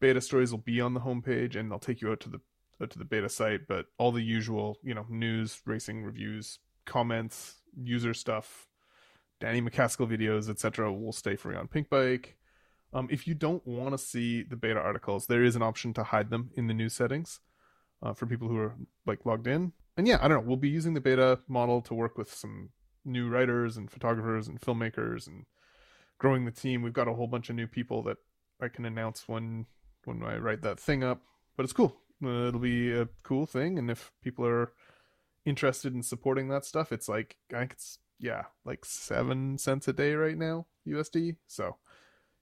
[0.00, 2.40] Beta stories will be on the homepage and they'll take you out to the
[2.80, 7.56] out to the beta site, but all the usual, you know, news, racing reviews, comments,
[7.76, 8.67] user stuff,
[9.40, 12.34] Danny MacAskill videos, etc., will stay free on Pinkbike.
[12.92, 16.04] Um, if you don't want to see the beta articles, there is an option to
[16.04, 17.40] hide them in the news settings
[18.02, 18.74] uh, for people who are
[19.06, 19.72] like logged in.
[19.96, 20.48] And yeah, I don't know.
[20.48, 22.70] We'll be using the beta model to work with some
[23.04, 25.44] new writers and photographers and filmmakers and
[26.18, 26.82] growing the team.
[26.82, 28.18] We've got a whole bunch of new people that
[28.60, 29.66] I can announce when
[30.04, 31.22] when I write that thing up.
[31.56, 31.96] But it's cool.
[32.24, 34.72] Uh, it'll be a cool thing, and if people are
[35.44, 39.92] interested in supporting that stuff, it's like I think it's yeah, like seven cents a
[39.92, 41.36] day right now, USD.
[41.46, 41.76] So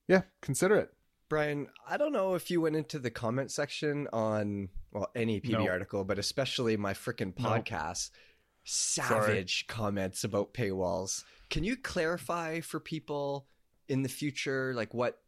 [0.09, 0.91] yeah, consider it.
[1.29, 5.65] Brian, I don't know if you went into the comment section on well any PB
[5.65, 5.69] no.
[5.69, 8.11] article, but especially my freaking podcast.
[8.13, 8.21] No.
[8.69, 9.77] Savage Sorry.
[9.79, 11.23] comments about paywalls.
[11.51, 13.47] Can you clarify for people
[13.89, 15.21] in the future, like what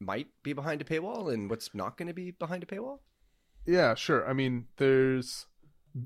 [0.00, 3.00] might be behind a paywall and what's not going to be behind a paywall?
[3.66, 4.26] Yeah, sure.
[4.26, 5.46] I mean, there's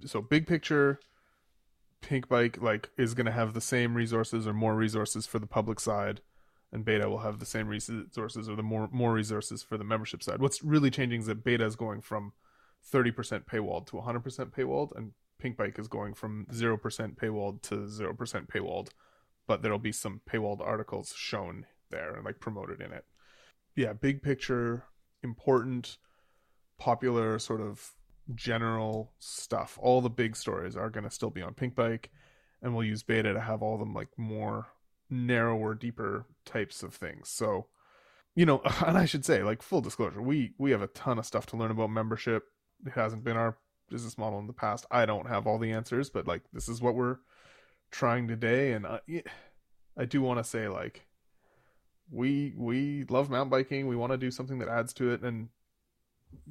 [0.04, 0.98] so big picture
[2.02, 5.80] Pinkbike like is going to have the same resources or more resources for the public
[5.80, 6.20] side,
[6.72, 10.22] and Beta will have the same resources or the more more resources for the membership
[10.22, 10.40] side.
[10.40, 12.32] What's really changing is that Beta is going from
[12.92, 15.12] 30% paywalled to 100% paywalled, and
[15.42, 16.78] Pinkbike is going from 0%
[17.16, 18.88] paywalled to 0% paywalled,
[19.46, 23.04] but there'll be some paywalled articles shown there and like promoted in it.
[23.76, 24.84] Yeah, big picture,
[25.22, 25.98] important,
[26.78, 27.92] popular sort of
[28.34, 29.78] general stuff.
[29.80, 32.06] All the big stories are going to still be on Pinkbike,
[32.62, 34.68] and we'll use beta to have all them like more
[35.10, 37.28] narrower, deeper types of things.
[37.28, 37.66] So,
[38.34, 41.26] you know, and I should say, like full disclosure, we we have a ton of
[41.26, 42.44] stuff to learn about membership.
[42.86, 43.58] It hasn't been our
[43.90, 44.86] business model in the past.
[44.90, 47.18] I don't have all the answers, but like this is what we're
[47.90, 49.22] trying today, and uh, I,
[49.96, 51.06] I do want to say like
[52.10, 53.86] we we love mountain biking.
[53.86, 55.48] We want to do something that adds to it, and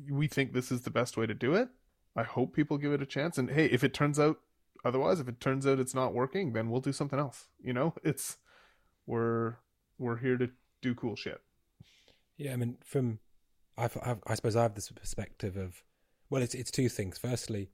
[0.09, 1.69] we think this is the best way to do it.
[2.15, 3.37] I hope people give it a chance.
[3.37, 4.39] And hey, if it turns out
[4.83, 7.47] otherwise, if it turns out it's not working, then we'll do something else.
[7.63, 8.37] You know, it's
[9.05, 9.55] we're
[9.97, 10.49] we're here to
[10.81, 11.41] do cool shit.
[12.37, 13.19] Yeah, I mean, from
[13.77, 15.83] I've, I've, i suppose I have this perspective of
[16.29, 17.17] well, it's it's two things.
[17.17, 17.71] Firstly,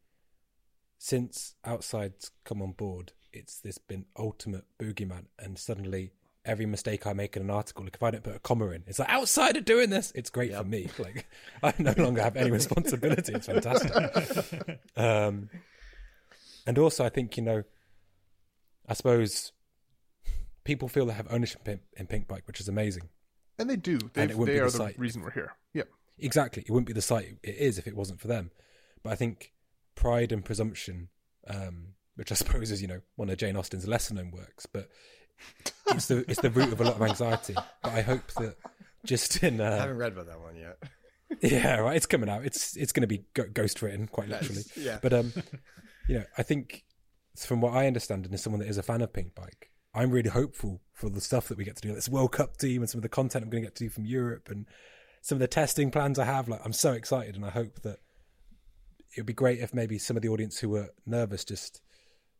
[0.97, 6.11] since outside's come on board, it's this been ultimate boogeyman, and suddenly
[6.47, 8.83] every mistake I make in an article, like if I don't put a comma in,
[8.87, 10.11] it's like outside of doing this.
[10.15, 10.61] It's great yep.
[10.61, 10.89] for me.
[10.99, 11.27] Like
[11.61, 13.33] I no longer have any responsibility.
[13.33, 14.79] It's fantastic.
[14.97, 15.49] um,
[16.65, 17.63] and also, I think you know,
[18.87, 19.51] I suppose
[20.63, 23.09] people feel they have ownership in, in Pinkbike, which is amazing.
[23.57, 23.97] And they do.
[24.13, 25.53] They've, and they are the, the reason we're here.
[25.73, 25.87] Yep.
[26.19, 26.63] Exactly.
[26.67, 28.51] It wouldn't be the site it is if it wasn't for them.
[29.03, 29.53] But I think
[29.95, 31.09] pride and presumption,
[31.47, 34.89] um, which I suppose is you know one of Jane Austen's lesser known works, but
[35.87, 37.55] it's the it's the root of a lot of anxiety.
[37.83, 38.55] But I hope that
[39.05, 40.77] just in uh, I haven't read about that one yet.
[41.41, 41.95] yeah, right.
[41.95, 42.45] It's coming out.
[42.45, 44.63] It's it's going to be ghost written, quite literally.
[44.75, 44.99] Yeah.
[45.01, 45.33] But um,
[46.07, 46.83] you know, I think
[47.37, 50.29] from what I understand, and as someone that is a fan of Pinkbike, I'm really
[50.29, 51.93] hopeful for the stuff that we get to do.
[51.93, 53.89] This World Cup team and some of the content I'm going to get to do
[53.89, 54.65] from Europe and
[55.21, 56.47] some of the testing plans I have.
[56.47, 57.99] Like, I'm so excited, and I hope that
[59.15, 61.81] it would be great if maybe some of the audience who were nervous just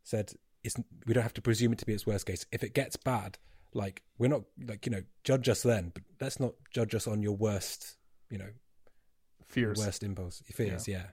[0.04, 0.32] said,
[0.64, 2.46] "It's we don't have to presume it to be its worst case.
[2.52, 3.38] If it gets bad,
[3.74, 7.22] like we're not like you know judge us then, but let's not judge us on
[7.22, 7.96] your worst,
[8.30, 8.50] you know,
[9.46, 10.96] fears, worst impulse, fears, yeah.
[10.96, 11.06] yeah."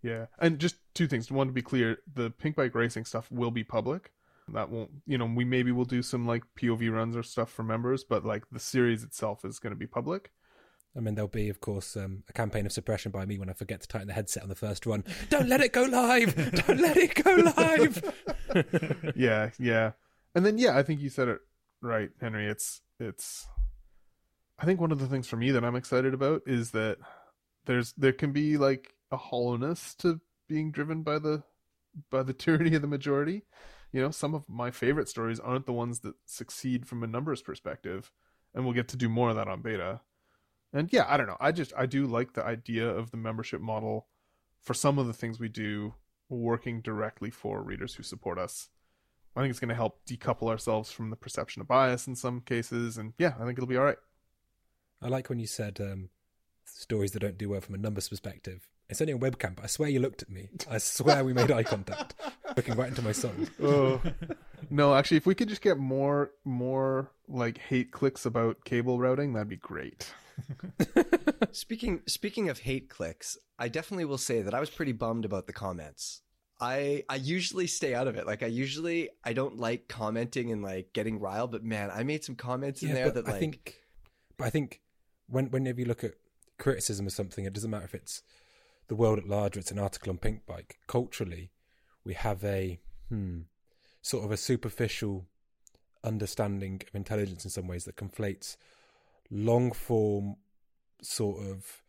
[0.00, 1.30] Yeah, and just two things.
[1.30, 4.12] One to be clear, the pink bike racing stuff will be public.
[4.52, 7.62] That won't, you know, we maybe will do some like POV runs or stuff for
[7.62, 10.30] members, but like the series itself is going to be public.
[10.96, 13.52] I mean, there'll be, of course, um, a campaign of suppression by me when I
[13.52, 15.04] forget to tighten the headset on the first run.
[15.30, 16.34] Don't let it go live!
[16.66, 19.12] Don't let it go live!
[19.16, 19.92] yeah, yeah.
[20.34, 21.38] And then, yeah, I think you said it
[21.82, 22.46] right, Henry.
[22.46, 23.46] It's, it's,
[24.58, 26.98] I think one of the things for me that I'm excited about is that
[27.66, 31.42] there's, there can be like a hollowness to being driven by the,
[32.10, 33.44] by the tyranny of the majority
[33.92, 37.42] you know, some of my favorite stories aren't the ones that succeed from a numbers
[37.42, 38.12] perspective,
[38.54, 40.00] and we'll get to do more of that on beta.
[40.72, 41.36] And yeah, I don't know.
[41.40, 44.06] I just I do like the idea of the membership model
[44.60, 45.94] for some of the things we do
[46.28, 48.68] working directly for readers who support us.
[49.34, 52.40] I think it's going to help decouple ourselves from the perception of bias in some
[52.40, 53.98] cases, and yeah, I think it'll be all right.
[55.00, 56.10] I like when you said um,
[56.64, 58.68] stories that don't do well from a numbers perspective.
[58.88, 60.48] It's only a webcam, but I swear you looked at me.
[60.68, 62.14] I swear we made eye contact,
[62.56, 63.32] looking right into my soul.
[63.62, 64.00] Oh.
[64.70, 69.32] No, actually, if we could just get more, more like hate clicks about cable routing,
[69.32, 70.12] that'd be great.
[71.52, 75.46] speaking speaking of hate clicks, I definitely will say that I was pretty bummed about
[75.46, 76.22] the comments.
[76.60, 78.26] I I usually stay out of it.
[78.26, 82.24] Like I usually I don't like commenting and like getting riled, but man, I made
[82.24, 83.76] some comments in yeah, there that like I think
[84.36, 84.80] but I think
[85.28, 86.14] when whenever you look at
[86.58, 88.22] criticism of something, it doesn't matter if it's
[88.88, 90.72] the world at large, it's an article on Pinkbike.
[90.86, 91.50] Culturally,
[92.04, 92.78] we have a
[93.08, 93.40] hmm,
[94.02, 95.26] sort of a superficial
[96.04, 98.56] understanding of intelligence in some ways that conflates
[99.30, 100.36] long form
[101.02, 101.82] sort of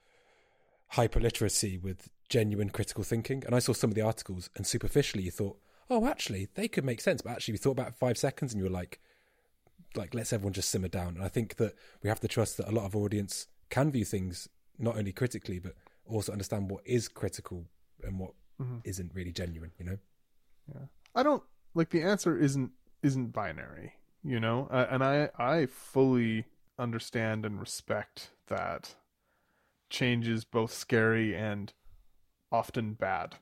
[0.94, 3.44] hyperliteracy with genuine critical thinking.
[3.46, 6.86] And I saw some of the articles, and superficially, you thought, oh, actually, they could
[6.86, 7.22] make sense.
[7.22, 9.00] But actually, you thought about five seconds, and you were like,
[9.96, 11.16] like let's everyone just simmer down.
[11.16, 14.06] And I think that we have to trust that a lot of audience can view
[14.06, 17.66] things not only critically but also understand what is critical
[18.04, 18.78] and what mm-hmm.
[18.84, 19.98] not really genuine you know
[20.74, 24.68] yeah i don't like the answer isn't isn't binary you know?
[24.72, 26.46] Uh, and i i fully
[26.78, 28.96] understand and respect that
[29.90, 31.74] change is both scary and
[32.52, 33.36] often bad.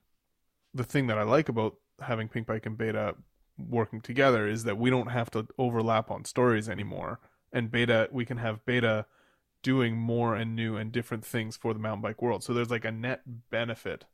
[0.74, 3.16] The thing that i like about having Pinkbike and beta
[3.58, 7.20] working together is that we don't have to overlap on stories anymore.
[7.52, 9.06] And beta we can have beta
[9.63, 12.44] doing more and new and different things for the mountain bike world.
[12.44, 14.06] So there's like a net benefit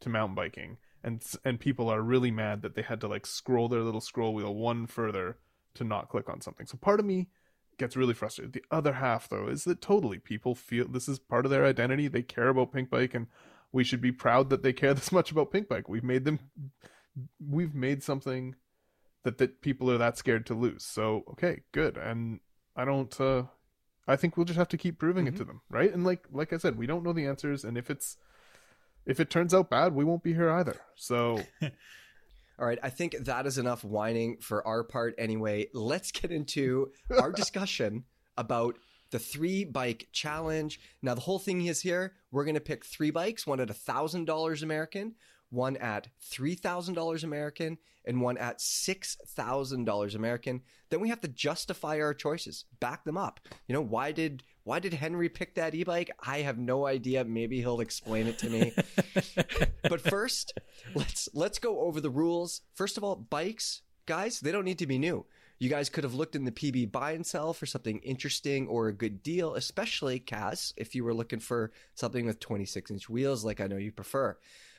[0.00, 3.68] to mountain biking, and and people are really mad that they had to like scroll
[3.68, 5.38] their little scroll wheel one further
[5.74, 6.66] to not click on something.
[6.66, 7.28] So part of me
[7.78, 8.52] gets really frustrated.
[8.52, 12.08] The other half though is that totally people feel this is part of their identity.
[12.08, 13.26] They care about Pinkbike and
[13.72, 15.88] we should be proud that they care this much about Pinkbike.
[15.88, 16.38] We've made them
[17.46, 18.54] we've made something
[19.24, 20.84] that that people are that scared to lose.
[20.84, 21.96] So okay, good.
[21.96, 22.40] And
[22.76, 23.44] I don't uh
[24.06, 25.36] I think we'll just have to keep proving mm-hmm.
[25.36, 25.92] it to them, right?
[25.92, 28.16] And like like I said, we don't know the answers, and if it's
[29.06, 30.76] if it turns out bad, we won't be here either.
[30.94, 35.68] So, all right, I think that is enough whining for our part anyway.
[35.72, 38.04] Let's get into our discussion
[38.36, 38.78] about
[39.10, 40.80] the three bike challenge.
[41.02, 44.62] Now, the whole thing is here we're going to pick three bikes one at $1,000
[44.62, 45.14] American,
[45.50, 50.62] one at $3,000 American, and one at $6,000 American.
[50.90, 53.40] Then we have to justify our choices, back them up.
[53.66, 56.10] You know, why did why did Henry pick that e-bike?
[56.20, 57.24] I have no idea.
[57.24, 58.72] Maybe he'll explain it to me.
[59.82, 60.58] but first,
[60.94, 62.60] let's let's go over the rules.
[62.74, 65.26] First of all, bikes, guys, they don't need to be new.
[65.58, 68.88] You guys could have looked in the PB buy and sell for something interesting or
[68.88, 73.44] a good deal, especially Kaz, if you were looking for something with 26 inch wheels,
[73.44, 74.36] like I know you prefer.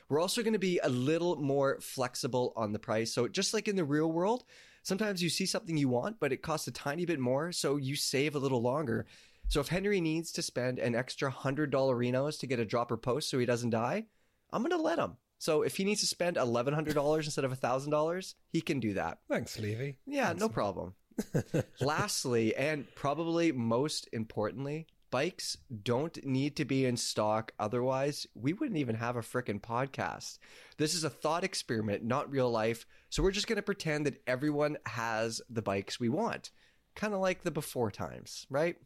[0.08, 3.12] We're also going to be a little more flexible on the price.
[3.12, 4.44] So, just like in the real world,
[4.82, 7.96] sometimes you see something you want, but it costs a tiny bit more, so you
[7.96, 9.06] save a little longer.
[9.48, 13.28] So, if Henry needs to spend an extra $100 Renos to get a dropper post
[13.28, 14.06] so he doesn't die,
[14.52, 15.16] I'm going to let him.
[15.38, 19.18] So, if he needs to spend $1,100 instead of $1,000, he can do that.
[19.28, 19.98] Thanks, Levy.
[20.06, 20.94] Yeah, Thanks, no problem.
[21.80, 27.52] Lastly, and probably most importantly, bikes don't need to be in stock.
[27.58, 30.38] Otherwise, we wouldn't even have a frickin' podcast.
[30.76, 32.84] This is a thought experiment, not real life.
[33.10, 36.50] So we're just going to pretend that everyone has the bikes we want.
[36.96, 38.76] Kind of like the before times, right?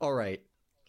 [0.00, 0.40] All right,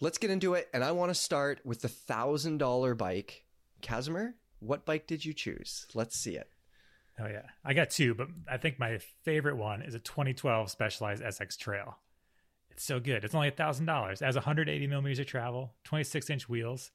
[0.01, 0.67] let's get into it.
[0.73, 3.45] And I want to start with the $1,000 bike.
[3.81, 5.85] Kazimer, what bike did you choose?
[5.93, 6.49] Let's see it.
[7.19, 11.23] Oh yeah, I got two, but I think my favorite one is a 2012 Specialized
[11.23, 11.97] SX Trail.
[12.69, 13.23] It's so good.
[13.23, 14.21] It's only a thousand dollars.
[14.21, 16.91] It has 180 millimeters of travel, 26 inch wheels.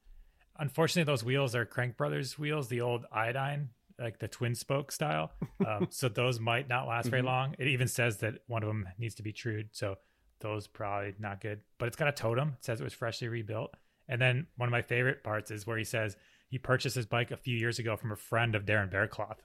[0.58, 5.32] Unfortunately, those wheels are Crank Brothers wheels, the old iodine, like the twin spoke style.
[5.66, 7.26] Um, so those might not last very Mhm.
[7.26, 7.54] long.
[7.56, 9.96] It even says that one of them needs to be trued, so
[10.42, 11.60] those probably not good.
[11.78, 12.56] But it's got a totem.
[12.58, 13.74] It says it was freshly rebuilt.
[14.08, 16.16] And then one of my favorite parts is where he says
[16.48, 19.38] he purchased his bike a few years ago from a friend of Darren Berrecloth.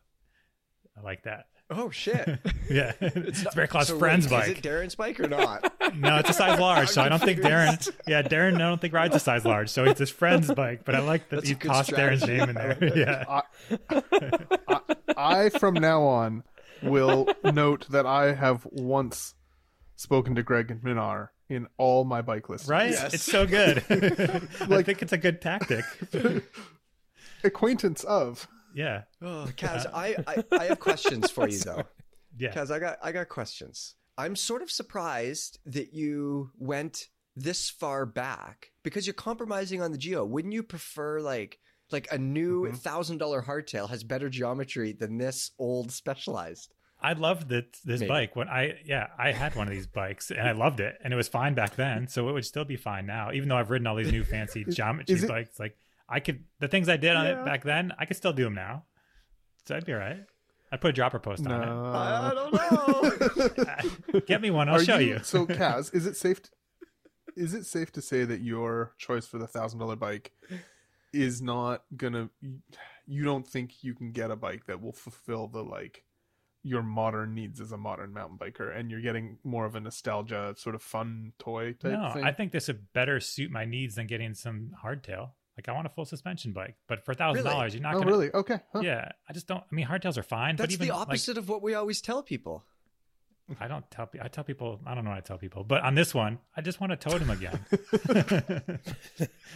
[0.98, 1.46] I like that.
[1.70, 2.40] Oh, shit.
[2.70, 4.50] Yeah, it's, Berrecloth's So friend's wait, bike.
[4.50, 5.74] Is it Darren's bike or not?
[5.96, 7.90] No, it's a size large, so I'm don't think Darren.
[8.06, 10.82] Yeah, Darren, I don't think rides a size large, so it's his friend's bike.
[10.84, 12.78] But I like that That's he a good tossed Darren's name in there.
[12.94, 13.42] Yeah,
[15.16, 16.44] I from now on
[16.84, 19.34] will note that I have once
[19.98, 22.68] spoken to Greg and Minnaar in all my bike lists.
[22.70, 22.92] right.
[22.92, 23.14] Yes.
[23.14, 23.78] It's so good.
[23.90, 25.84] I think it's a good tactic.
[27.44, 28.48] Acquaintance of.
[28.74, 31.84] Yeah, Oh, Kaz, I, I, I have questions for you though.
[32.38, 32.54] yeah.
[32.54, 33.96] Kaz, I got I got questions.
[34.18, 39.98] I'm sort of surprised that you went this far back because you're compromising on the
[39.98, 40.26] geo.
[40.26, 41.60] Wouldn't you prefer like
[41.92, 42.78] like a new Mhm.
[42.78, 46.74] thousand dollar hardtail has better geometry than this old specialized?
[47.00, 48.10] I loved this this Maybe.
[48.10, 51.14] bike when I yeah I had one of these bikes and I loved it and
[51.14, 53.32] it was fine back then, so it would still be fine now.
[53.32, 55.78] Even though I've ridden all these new fancy Is- geometry it- bikes, like
[56.10, 57.42] I could the things I did on Yeah.
[57.42, 58.86] it back then, I could still do them now.
[59.66, 60.24] So I'd be all right.
[60.72, 61.92] I'd put a dropper post on No.
[61.96, 63.12] I don't know.
[64.14, 64.26] it.
[64.28, 65.20] Get me one, I'll Are show you.
[65.24, 66.42] so, Kaz, is it safe?
[66.44, 66.50] To,
[67.38, 70.32] is it safe to say that your choice for the thousand dollar bike
[71.14, 72.30] is not gonna?
[73.06, 76.04] You don't think you can get a bike that will fulfill the like
[76.68, 80.54] your modern needs as a modern mountain biker, and you're getting more of a nostalgia
[80.58, 82.24] sort of fun toy type no, thing.
[82.24, 85.30] I think this would better suit my needs than getting some hardtail.
[85.58, 88.00] Like I want a full suspension bike, but for a thousand dollars, you're not oh,
[88.00, 88.12] gonna.
[88.12, 88.32] really?
[88.32, 88.60] Okay.
[88.74, 88.82] Huh.
[88.84, 89.64] Yeah, I just don't.
[89.64, 92.02] I mean, hardtails are fine, but That's even the like, opposite of what we always
[92.02, 92.64] tell people.
[93.62, 94.08] I don't tell.
[94.08, 94.80] pe- I tell people.
[94.86, 96.98] I don't know what I tell people, but on this one, I just want to
[96.98, 97.60] tote him again.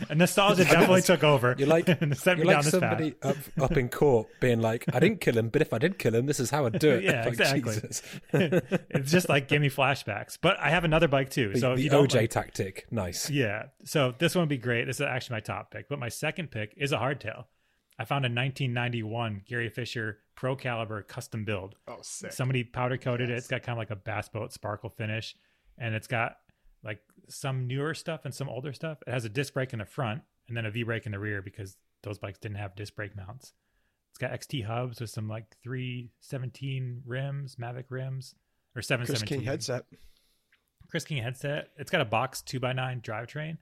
[0.09, 1.55] and nostalgia definitely took over.
[1.57, 5.49] You're like you're like somebody up up in court being like, "I didn't kill him,
[5.49, 7.73] but if I did kill him, this is how I'd do it." Yeah, Like, exactly.
[7.73, 8.01] Jesus.
[8.31, 10.37] it's just like give me flashbacks.
[10.41, 11.51] But I have another bike too.
[11.53, 13.29] The, So the OJ like- tactic, nice.
[13.29, 13.65] Yeah.
[13.83, 14.85] So this one would be great.
[14.85, 15.89] This is actually my top pick.
[15.89, 17.45] But my second pick is a hardtail.
[17.99, 21.75] I found a 1991 Gary Fisher Pro Caliber custom build.
[21.87, 22.31] Oh, sick.
[22.31, 23.37] Somebody powder coated it.
[23.37, 25.35] It's got kind of like a bass boat sparkle finish,
[25.77, 26.37] and it's got
[26.83, 26.97] like
[27.29, 28.97] some newer stuff and some older stuff.
[29.05, 31.19] It has a disc brake in the front and then a V brake in the
[31.19, 33.53] rear because those bikes didn't have disc brake mounts.
[34.09, 38.33] It's got XT hubs with some like 317 rims, Mavic rims,
[38.75, 39.27] or 717.
[39.27, 39.85] Chris King headset.
[40.89, 41.67] Chris King headset.
[41.77, 43.59] It's got a box two x nine drivetrain.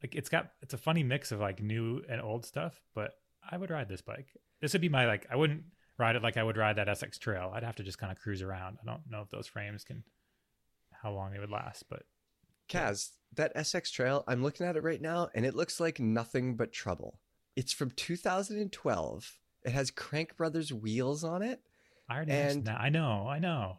[0.00, 3.14] Like it's got it's a funny mix of like new and old stuff, but
[3.50, 4.28] I would ride this bike.
[4.60, 5.64] This would be my like I wouldn't
[6.00, 7.52] ride it like I would ride that SX Trail.
[7.54, 8.78] I'd have to just kind of cruise around.
[8.82, 10.02] I don't know if those frames can
[11.02, 12.02] how long they would last, but
[12.68, 16.56] Kaz, that SX Trail, I'm looking at it right now, and it looks like nothing
[16.56, 17.20] but trouble.
[17.56, 19.38] It's from 2012.
[19.64, 21.60] It has Crank Brothers wheels on it.
[22.08, 22.68] I already And-.
[22.68, 23.78] I know, I know.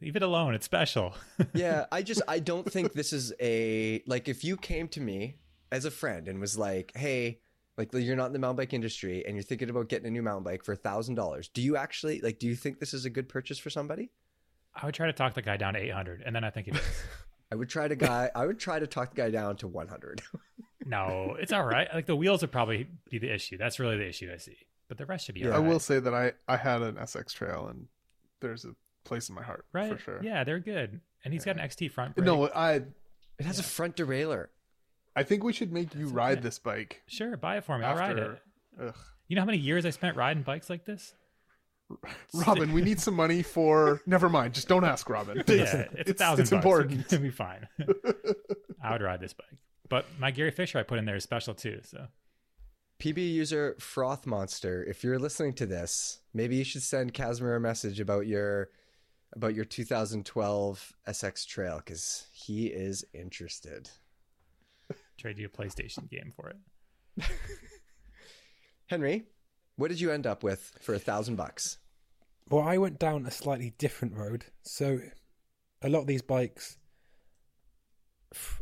[0.00, 0.54] Leave it alone.
[0.54, 1.14] It's special.
[1.54, 5.36] Yeah, I just I don't think this is a like if you came to me
[5.70, 7.40] as a friend and was like, "Hey,
[7.78, 10.22] like you're not in the mountain bike industry and you're thinking about getting a new
[10.22, 12.38] mountain bike for a thousand dollars, do you actually like?
[12.38, 14.10] Do you think this is a good purchase for somebody?
[14.74, 16.76] I would try to talk the guy down to 800, and then I think it
[16.76, 16.80] is.
[17.52, 18.30] I would try to guy.
[18.34, 20.22] I would try to talk the guy down to 100.
[20.86, 21.86] no, it's all right.
[21.92, 23.58] Like the wheels would probably be the issue.
[23.58, 24.56] That's really the issue I see.
[24.88, 25.50] But the rest should be Yeah.
[25.50, 27.88] all I will say that I I had an SX Trail and
[28.40, 29.92] there's a place in my heart right?
[29.92, 30.20] for sure.
[30.22, 31.00] Yeah, they're good.
[31.24, 32.24] And he's got an XT front brake.
[32.26, 32.82] No, I
[33.38, 34.46] It has a front derailleur.
[35.14, 36.40] I think we should make you That's ride okay.
[36.42, 37.84] this bike Sure, buy it for me.
[37.84, 38.42] I'll ride it.
[38.80, 38.94] Ugh.
[39.28, 41.14] You know how many years I spent riding bikes like this?
[42.34, 44.00] Robin, we need some money for.
[44.06, 44.54] Never mind.
[44.54, 45.42] Just don't ask Robin.
[45.46, 46.52] Yeah, it's, a thousand It's bucks.
[46.52, 47.00] important.
[47.06, 47.68] It'll be fine.
[48.82, 49.58] I would ride this bike.
[49.88, 51.80] But my Gary Fisher I put in there is special too.
[51.82, 52.06] So
[52.98, 57.60] PB user Froth Monster, if you're listening to this, maybe you should send Kazimer a
[57.60, 58.70] message about your
[59.34, 63.90] about your 2012 SX Trail because he is interested.
[65.22, 67.24] Trade you a PlayStation game for it.
[68.86, 69.22] Henry,
[69.76, 71.78] what did you end up with for a thousand bucks?
[72.50, 74.46] Well, I went down a slightly different road.
[74.62, 74.98] So,
[75.80, 76.76] a lot of these bikes,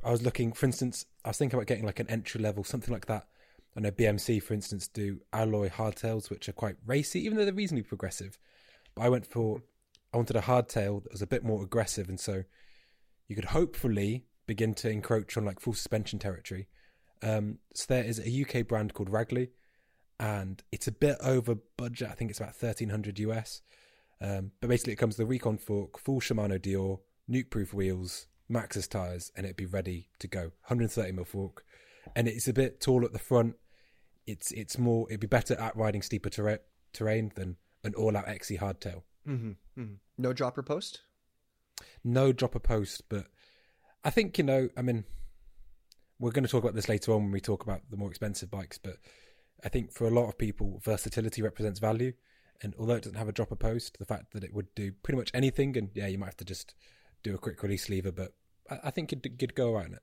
[0.04, 2.92] I was looking, for instance, I was thinking about getting like an entry level, something
[2.92, 3.26] like that.
[3.74, 7.54] I know BMC, for instance, do alloy hardtails, which are quite racy, even though they're
[7.54, 8.38] reasonably progressive.
[8.94, 9.62] But I went for,
[10.12, 12.44] I wanted a hardtail that was a bit more aggressive, and so
[13.28, 16.66] you could hopefully begin to encroach on like full suspension territory.
[17.22, 19.50] Um, so there is a UK brand called Ragley,
[20.18, 22.08] and it's a bit over budget.
[22.10, 23.62] I think it's about thirteen hundred US.
[24.20, 26.98] Um, but basically, it comes with the Recon fork, full Shimano Deore,
[27.30, 30.50] Nukeproof wheels, Maxxis tires, and it'd be ready to go.
[30.66, 31.64] 130 mil fork,
[32.16, 33.54] and it's a bit tall at the front.
[34.26, 35.06] It's it's more.
[35.08, 36.58] It'd be better at riding steeper terra-
[36.92, 39.02] terrain than an all-out XC hardtail.
[39.28, 39.84] Mm-hmm.
[40.18, 41.02] No dropper post.
[42.02, 43.26] No dropper post, but
[44.04, 44.68] I think you know.
[44.76, 45.04] I mean,
[46.18, 48.50] we're going to talk about this later on when we talk about the more expensive
[48.50, 48.96] bikes, but
[49.64, 52.12] I think for a lot of people, versatility represents value.
[52.62, 55.18] And although it doesn't have a dropper post, the fact that it would do pretty
[55.18, 56.74] much anything, and yeah, you might have to just
[57.22, 58.34] do a quick release lever, but
[58.70, 60.02] I, I think you'd, go around it.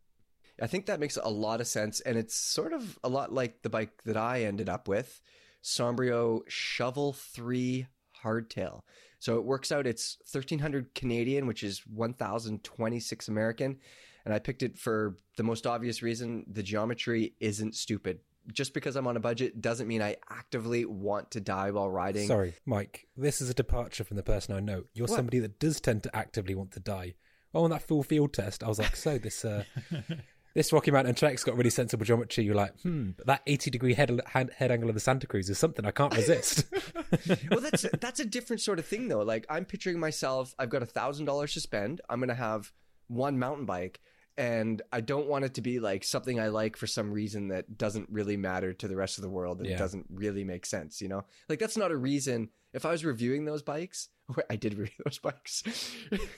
[0.62, 3.62] I think that makes a lot of sense, and it's sort of a lot like
[3.62, 5.22] the bike that I ended up with,
[5.64, 7.88] Sombrio Shovel Three
[8.24, 8.82] Hardtail.
[9.20, 9.88] So it works out.
[9.88, 13.78] It's thirteen hundred Canadian, which is one thousand twenty six American,
[14.26, 18.20] and I picked it for the most obvious reason: the geometry isn't stupid.
[18.54, 22.28] Just because I'm on a budget doesn't mean I actively want to die while riding.
[22.28, 24.84] Sorry, Mike, this is a departure from the person I know.
[24.94, 25.16] You're What?
[25.18, 27.16] somebody that does tend to actively want to die.
[27.54, 29.64] Oh, on that full field test, I was like, so this uh,
[30.58, 32.44] this Rocky Mountain Trek's got really sensible geometry.
[32.44, 35.52] You're like, hmm, but that 80 degree head, head, head angle of the Santa Cruz
[35.52, 36.66] is something I can't resist.
[37.52, 39.22] well, that's that's a different sort of thing, though.
[39.22, 42.02] Like I'm picturing myself, I've got a thousand dollars to spend.
[42.10, 42.72] I'm gonna have
[43.08, 44.00] one mountain bike,
[44.36, 47.78] and I don't want it to be like something I like for some reason that
[47.78, 49.78] doesn't really matter to the rest of the world and Yeah.
[49.78, 51.04] doesn't really make sense.
[51.04, 52.50] You know, like that's not a reason.
[52.74, 54.10] If I was reviewing those bikes,
[54.50, 55.64] I did review those bikes.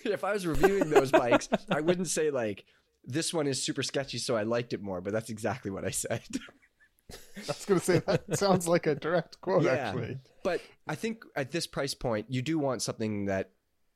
[0.04, 2.66] if I was reviewing those bikes, I wouldn't say like
[3.10, 5.02] this one is super sketchy, so I liked it more.
[5.02, 6.22] But that's exactly what I said.
[7.12, 9.72] I was going to say that sounds like a direct quote, Yeah.
[9.72, 10.18] actually.
[10.44, 13.50] But I think at this price point, you do want something that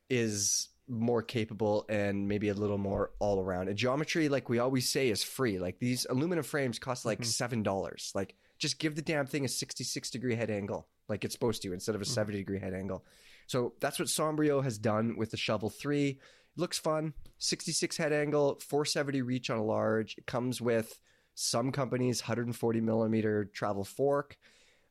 [0.09, 3.69] is more capable and maybe a little more all around.
[3.69, 5.59] And geometry, like we always say, is free.
[5.59, 7.25] Like these aluminum frames cost like Mhm.
[7.25, 8.11] seven dollars.
[8.15, 11.71] Like just give the damn thing a sixty-six degree head angle, like it's supposed to,
[11.73, 12.07] instead of a Mhm.
[12.15, 13.05] seventy degree head angle.
[13.47, 16.19] So that's what Sombrio has done with the Shovel Three.
[16.55, 17.13] Looks fun.
[17.37, 20.17] Sixty-six head angle, four seventy reach on a large.
[20.17, 20.99] It comes with
[21.35, 24.37] some companies 140 millimeter travel fork.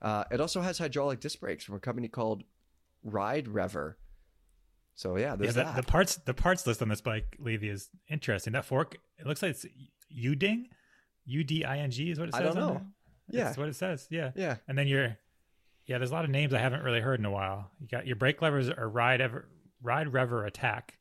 [0.01, 2.43] Uh, it also has hydraulic disc brakes from a company called
[3.05, 3.97] Ride Rever.
[4.97, 5.77] So yeah, Yeah, there's the, that.
[5.77, 8.53] the parts the parts list on this bike, Levy, is interesting.
[8.55, 9.65] That fork, it looks like it's
[10.15, 10.65] Uding,
[11.27, 12.41] U D I N G is what it says.
[12.41, 12.83] I don't know.
[13.31, 13.45] Yeah.
[13.45, 14.07] that's what it says.
[14.11, 15.17] Yeah, yeah, and then your
[15.87, 17.71] yeah, there's a lot of names I haven't really heard in a while.
[17.81, 19.49] You got your brake levers are Ride Ever,
[19.81, 20.99] Ride Rever Attack,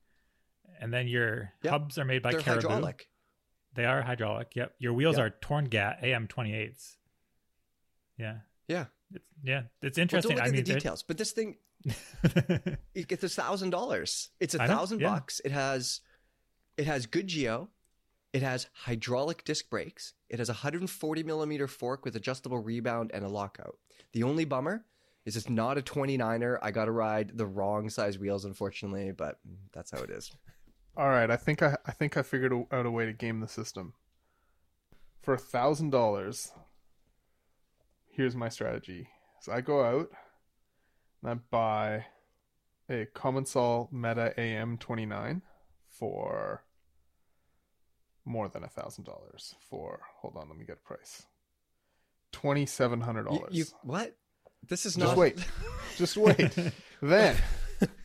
[0.82, 1.72] and then your Yep.
[1.72, 2.68] hubs are made by they're Caribou.
[2.68, 3.10] hydraulic.
[3.74, 4.54] They are hydraulic.
[4.56, 4.76] Yep.
[4.80, 5.26] Your wheels Yep.
[5.26, 6.98] are Torngat AM 28s.
[8.18, 8.40] Yeah.
[8.68, 10.30] Yeah, It's, yeah, it's well, interesting.
[10.30, 11.04] don't look I at mean, the details.
[11.04, 11.58] But this thing,
[12.94, 14.30] it gets a thousand dollars.
[14.40, 15.10] It's a thousand yeah.
[15.10, 15.42] bucks.
[15.44, 16.02] It has,
[16.78, 17.70] it has good geo.
[18.34, 20.14] It has hydraulic disc brakes.
[20.30, 23.78] It has a 140 millimeter fork with adjustable rebound and a lockout.
[24.14, 24.86] The only bummer
[25.26, 26.58] is it's not a 29er.
[26.62, 29.40] I got to ride the wrong size wheels, unfortunately, but
[29.74, 30.32] that's how it is.
[30.98, 33.48] All right, I think I I think I figured out a way to game the
[33.48, 33.94] system.
[35.22, 36.52] For a thousand dollars,
[38.10, 39.08] here's my strategy:
[39.39, 40.10] so I go out
[41.22, 42.06] and I buy
[42.89, 45.42] a Commensal Meta AM29
[45.88, 46.64] for
[48.26, 49.56] more than a thousand dollars.
[49.70, 51.24] For hold on, let me get a price.
[52.34, 53.54] twenty seven hundred You, dollars.
[53.54, 54.16] you what?
[54.68, 55.26] This is Just not.
[55.98, 56.38] Just wait.
[56.38, 56.74] Just wait.
[57.02, 57.36] then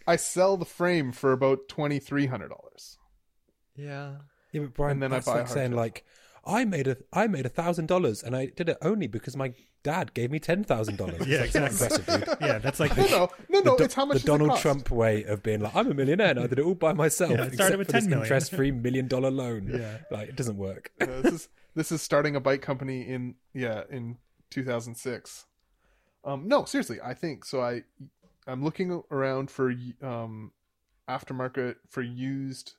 [0.06, 2.98] I sell the frame for about twenty three hundred dollars.
[3.74, 4.16] Yeah.
[4.52, 5.76] Yeah, but Brian, And then I that's buy like saying hardtail.
[5.76, 6.04] like,
[6.46, 9.52] I made a I made a thousand dollars, and I did it only because my
[9.82, 11.26] dad gave me ten thousand dollars.
[11.26, 11.88] Yeah, exactly.
[11.88, 12.28] Dude.
[12.40, 13.76] Yeah, that's like No, no, no, no.
[13.76, 14.62] the, it's how much the Donald cost?
[14.62, 17.32] Trump way of being like, I'm a millionaire and I did it all by myself.
[17.32, 18.24] Yeah, it started except with for this 10 million.
[18.24, 19.68] interest-free million dollar loan.
[19.72, 19.98] Yeah.
[20.10, 20.92] like it doesn't work.
[21.00, 24.16] Uh, this is this is starting a bike company in yeah in
[24.50, 25.46] 2006
[26.24, 27.82] um no seriously i think so i
[28.46, 29.72] i'm looking around for
[30.02, 30.52] um
[31.08, 32.74] aftermarket for used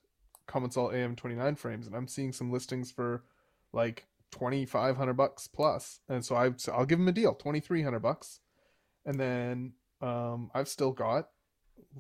[0.48, 3.24] Commensal am29 frames and i'm seeing some listings for
[3.74, 6.00] like 2500 bucks plus.
[6.08, 8.40] plus and so i so i'll give them a deal 2300 bucks
[9.06, 11.30] and then um i've still got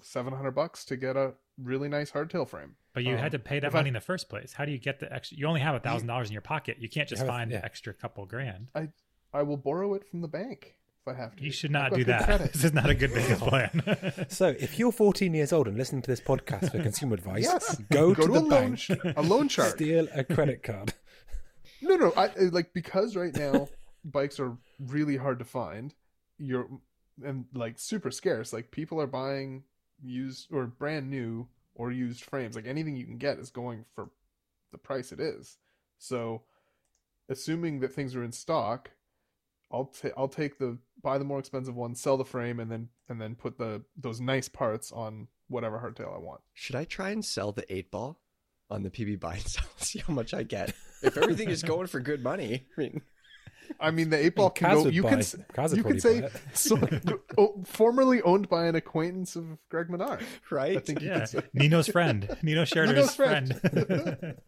[0.01, 3.59] 700 bucks to get a really nice hardtail frame But you Um, had to pay
[3.59, 4.53] that if I- money in the first place.
[4.53, 5.37] How do you get the extra?
[5.37, 6.77] You only have a thousand dollars in your pocket.
[6.79, 7.59] You can't just have a- find yeah.
[7.59, 8.67] the extra couple grand.
[8.75, 8.89] I
[9.33, 11.43] I will borrow it from the bank if I have to.
[11.43, 12.25] You should not do that.
[12.25, 12.53] credit.
[12.53, 14.27] This is not a good business plan.
[14.29, 17.75] So, if you're 14 years old and listening to this podcast for consumer advice, Yes.
[17.91, 19.69] go, to a the loan, bank, sh- a loan shark.
[19.75, 20.93] steal a credit card.
[21.81, 23.67] No, no, I I- like because right now
[24.03, 25.93] bikes are really hard to find.
[26.37, 26.67] You're
[27.23, 28.53] and like super scarce.
[28.53, 29.63] Like people are buying
[30.03, 32.55] used or brand new or used frames.
[32.55, 34.09] Like anything you can get is going for
[34.71, 35.57] the price it is.
[35.99, 36.43] So,
[37.29, 38.91] assuming that things are in stock,
[39.71, 42.89] I'll ta- I'll take the buy the more expensive one, sell the frame, and then
[43.09, 46.41] and then put the those nice parts on whatever hardtail I want.
[46.53, 48.19] Should I try and sell the eight ball
[48.69, 49.65] on the PB buy and sell?
[49.77, 50.73] See how much I get.
[51.01, 53.01] If everything is going for good money, I mean,
[53.79, 54.87] I mean, the eight ball can go.
[54.87, 55.35] You can Kaz
[55.75, 56.79] you probably could say so,
[57.37, 60.21] oh, formerly owned by an acquaintance of Greg Minnaar.
[60.49, 60.77] right?
[60.77, 63.59] I think you yeah, could say Nino's friend, Nino Schurter's Nino's friend.
[63.59, 64.37] friend.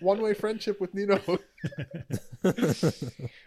[0.00, 1.20] one way friendship with Nino.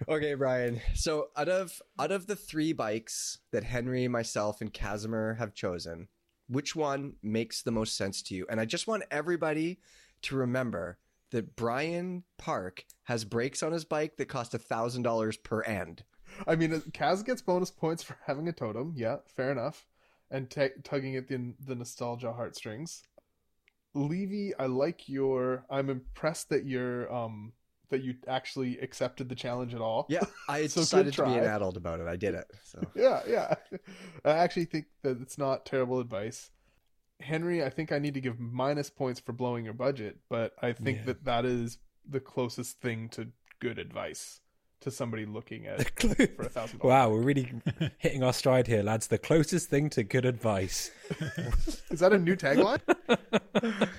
[0.08, 0.82] Okay, Brian.
[0.96, 6.08] So out of out of the three bikes that Henry, myself, and Kazimer have chosen,
[6.48, 8.46] which one makes the most sense to you?
[8.50, 9.80] And I just want everybody
[10.24, 10.98] to remember
[11.32, 16.04] that Brian Park has brakes on his bike that cost a thousand dollars per end.
[16.48, 18.94] I mean, Kaz gets bonus points for having a totem.
[18.96, 19.86] Yeah, fair enough.
[20.30, 23.04] And t- tugging at the the nostalgia heartstrings.
[23.94, 25.66] Levy, I like your.
[25.70, 27.54] I'm impressed that you're um
[27.90, 30.06] that you actually accepted the challenge at all.
[30.10, 32.08] Yeah, I So decided to be an adult about it.
[32.08, 32.46] I did it.
[32.64, 33.54] So yeah, yeah.
[34.24, 36.52] I actually think that it's not terrible advice.
[37.20, 40.74] Henry, I think I need to give minus points for blowing your budget, but I
[40.74, 41.06] think Yeah.
[41.06, 41.78] that that is
[42.10, 43.28] the closest thing to
[43.60, 44.40] good advice
[44.82, 46.92] to somebody looking at for a thousand dollars.
[46.92, 47.52] Wow, we're really
[47.98, 49.08] hitting our stride here, lads.
[49.08, 50.92] The closest thing to good advice.
[51.90, 52.82] Is that a new tagline?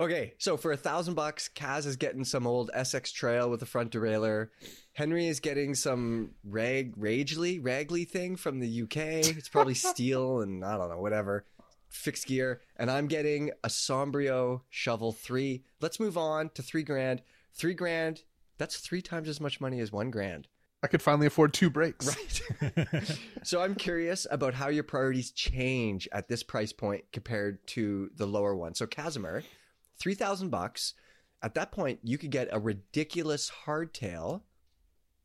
[0.00, 3.66] Okay, so for a thousand bucks, Kaz is getting some old SX Trail with a
[3.66, 4.48] front derailleur.
[4.92, 8.96] Henry is getting some rag ragely ragly thing from the UK.
[8.96, 11.46] It's probably steel and I don't know whatever
[11.88, 15.64] fixed gear, and I'm getting a Sombrio Shovel Three.
[15.80, 17.22] Let's move on to three grand.
[17.54, 18.22] Three grand.
[18.58, 20.48] That's three times as much money as one grand.
[20.82, 22.16] I could finally afford two breaks.
[22.60, 23.18] Right.
[23.42, 28.26] so I'm curious about how your priorities change at this price point compared to the
[28.26, 28.74] lower one.
[28.74, 29.42] So Kazimer,
[29.98, 30.94] three thousand bucks.
[31.42, 34.42] At that point, you could get a ridiculous hardtail.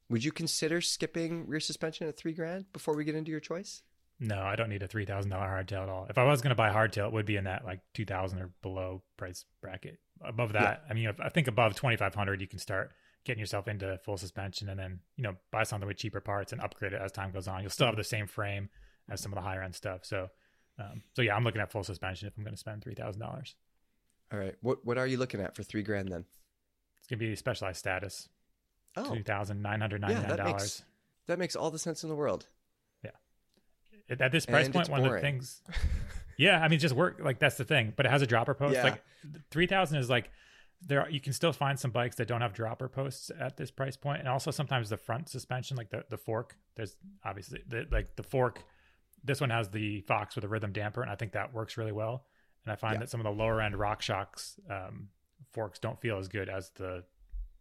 [0.09, 3.81] Would you consider skipping rear suspension at three grand before we get into your choice?
[4.19, 6.07] No, I don't need a three thousand dollar hardtail at all.
[6.09, 8.05] If I was going to buy a hardtail, it would be in that like two
[8.05, 9.99] thousand or below price bracket.
[10.25, 12.91] Above that, I mean, I think above twenty five hundred, you can start
[13.25, 16.61] getting yourself into full suspension, and then you know buy something with cheaper parts and
[16.61, 17.61] upgrade it as time goes on.
[17.61, 18.69] You'll still have the same frame
[19.09, 20.05] as some of the higher end stuff.
[20.05, 20.29] So,
[20.79, 23.21] um, so yeah, I'm looking at full suspension if I'm going to spend three thousand
[23.21, 23.55] dollars.
[24.31, 24.55] All right.
[24.61, 26.25] What what are you looking at for three grand then?
[26.97, 28.29] It's going to be a specialized status,
[28.95, 30.83] Oh, two thousand nine hundred ninety yeah, nine that makes
[31.27, 32.47] that makes all the sense in the world.
[33.03, 33.11] Yeah.
[34.19, 35.61] At this price And point one of the things
[36.37, 38.73] yeah i mean just work like that's the thing but it has a dropper post
[38.73, 38.83] Yeah.
[38.83, 39.03] like
[39.51, 40.31] 3000 is like
[40.85, 43.71] there are, you can still find some bikes that don't have dropper posts at this
[43.71, 47.85] price point and also sometimes the front suspension like the, the fork there's obviously the,
[47.91, 48.63] like the fork
[49.23, 51.91] this one has the fox with a rhythm damper and i think that works really
[51.91, 52.25] well
[52.65, 52.99] and i find Yeah.
[53.01, 55.09] that some of the lower end RockShox um,
[55.51, 57.03] forks don't feel as good as the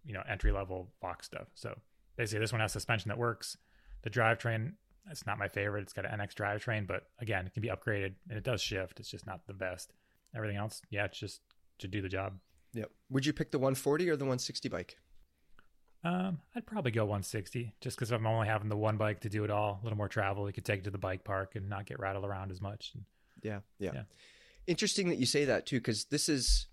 [0.04, 1.78] you know entry level fox stuff so
[2.16, 3.56] basically this one has suspension that works
[4.02, 4.72] the drivetrain
[5.10, 5.82] it's not my favorite.
[5.82, 9.00] It's got an NX drivetrain, but again, it can be upgraded and it does shift.
[9.00, 9.92] It's just not the best.
[10.32, 11.40] Everything else, yeah, it's just
[11.80, 12.34] to do the job.
[12.74, 12.90] Yep.
[13.10, 14.96] Would you pick the 140 or the 160 bike?
[16.04, 19.44] Um, I'd probably go 160 just because I'm only having the one bike to do
[19.44, 19.78] it all.
[19.80, 20.48] A little more travel.
[20.48, 22.92] You could take it to the bike park and not get rattled around as much.
[23.42, 23.90] Yeah, yeah.
[23.94, 24.02] Yeah.
[24.66, 26.66] Interesting that you say that too, because this is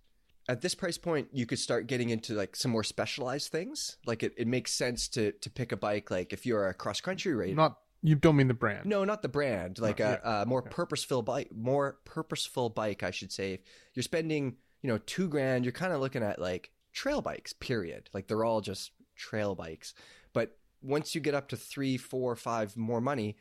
[0.47, 3.97] at this price point, you could start getting into like some more specialized things.
[4.06, 6.10] Like it, it makes sense to to pick a bike.
[6.10, 8.86] Like if you're a cross country racer, Not you don't mean the brand.
[8.86, 9.78] no, not the brand.
[9.78, 10.72] Like yeah, a, a more yeah.
[10.72, 13.54] purposeful bike, more purposeful bike, I should say.
[13.54, 13.62] If
[13.93, 17.53] you're spending, you know, two grand, you're kind of looking at like trail bikes.
[17.53, 18.09] Period.
[18.13, 19.93] Like they're all just trail bikes.
[20.34, 23.36] But once you get up to three, four, five more money,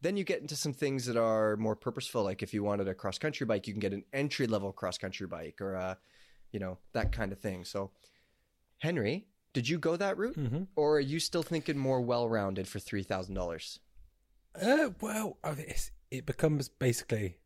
[0.00, 2.22] then you get into some things that are more purposeful.
[2.22, 4.96] Like if you wanted a cross country bike, you can get an entry level cross
[4.96, 5.98] country bike or a,
[6.52, 7.64] you know, that kind of thing.
[7.64, 7.90] So,
[8.78, 12.68] Henry, did you go that route, hmm or are you still thinking more well rounded
[12.68, 13.80] for three thousand dollars?
[14.54, 17.38] Uh, well, I think it's, it becomes basically.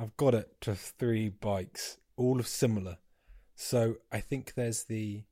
[0.00, 2.96] I've got it to three bikes, all of similar.
[3.54, 5.24] So I think there's the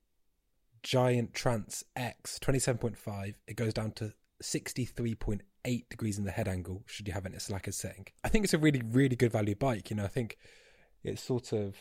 [0.82, 3.34] Giant Trance X 27.5.
[3.46, 4.12] It goes down to
[4.42, 8.08] 63.8 degrees in the head angle, should you have it in a slacker setting.
[8.22, 9.88] I think it's a really, really good value bike.
[9.88, 10.36] You know, I think
[11.02, 11.76] it's sort of,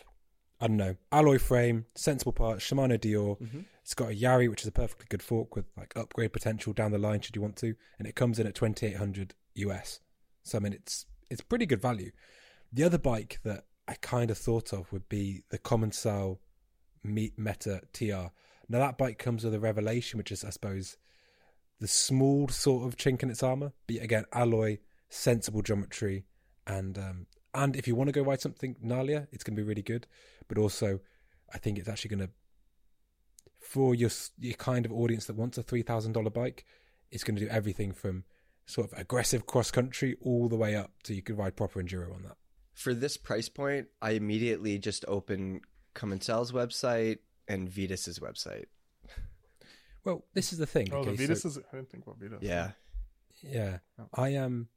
[0.61, 3.37] I don't know, alloy frame, sensible parts, Shimano Deore.
[3.37, 3.65] Mhm.
[3.81, 6.91] It's got a Yari, which is a perfectly good fork with like upgrade potential down
[6.91, 9.99] the line should you want to, and it comes in at 2800 US.
[10.43, 12.11] So I mean, it's it's pretty good value.
[12.71, 16.39] The other bike that I kind of thought of would be the Commensal
[17.03, 18.31] Me- Meta TR.
[18.69, 20.97] Now that bike comes with a Revelation, which is I suppose
[21.79, 26.25] the small sort of chink in its armor, but again alloy, sensible geometry,
[26.65, 29.67] and um, and if you want to go ride something gnarlier, it's going to be
[29.67, 30.07] really good.
[30.47, 30.99] But also,
[31.53, 32.33] I think it's actually going to
[33.59, 34.09] for your
[34.39, 36.65] your kind of audience that wants a three thousand dollar bike,
[37.11, 38.25] it's going to do everything from
[38.65, 42.13] sort of aggressive cross country all the way up to you could ride proper enduro
[42.13, 42.35] on that.
[42.77, 45.61] For this price point, I immediately just open
[45.95, 47.17] Commensal's website
[47.47, 48.65] and Vitus's website.
[50.03, 50.89] Well, this is the thing.
[50.91, 51.57] Oh, okay, the Vitus so- is.
[51.57, 52.37] I didn't think about Vitus.
[52.41, 52.71] Yeah.
[53.41, 54.07] yeah, Oh.
[54.13, 54.69] I am.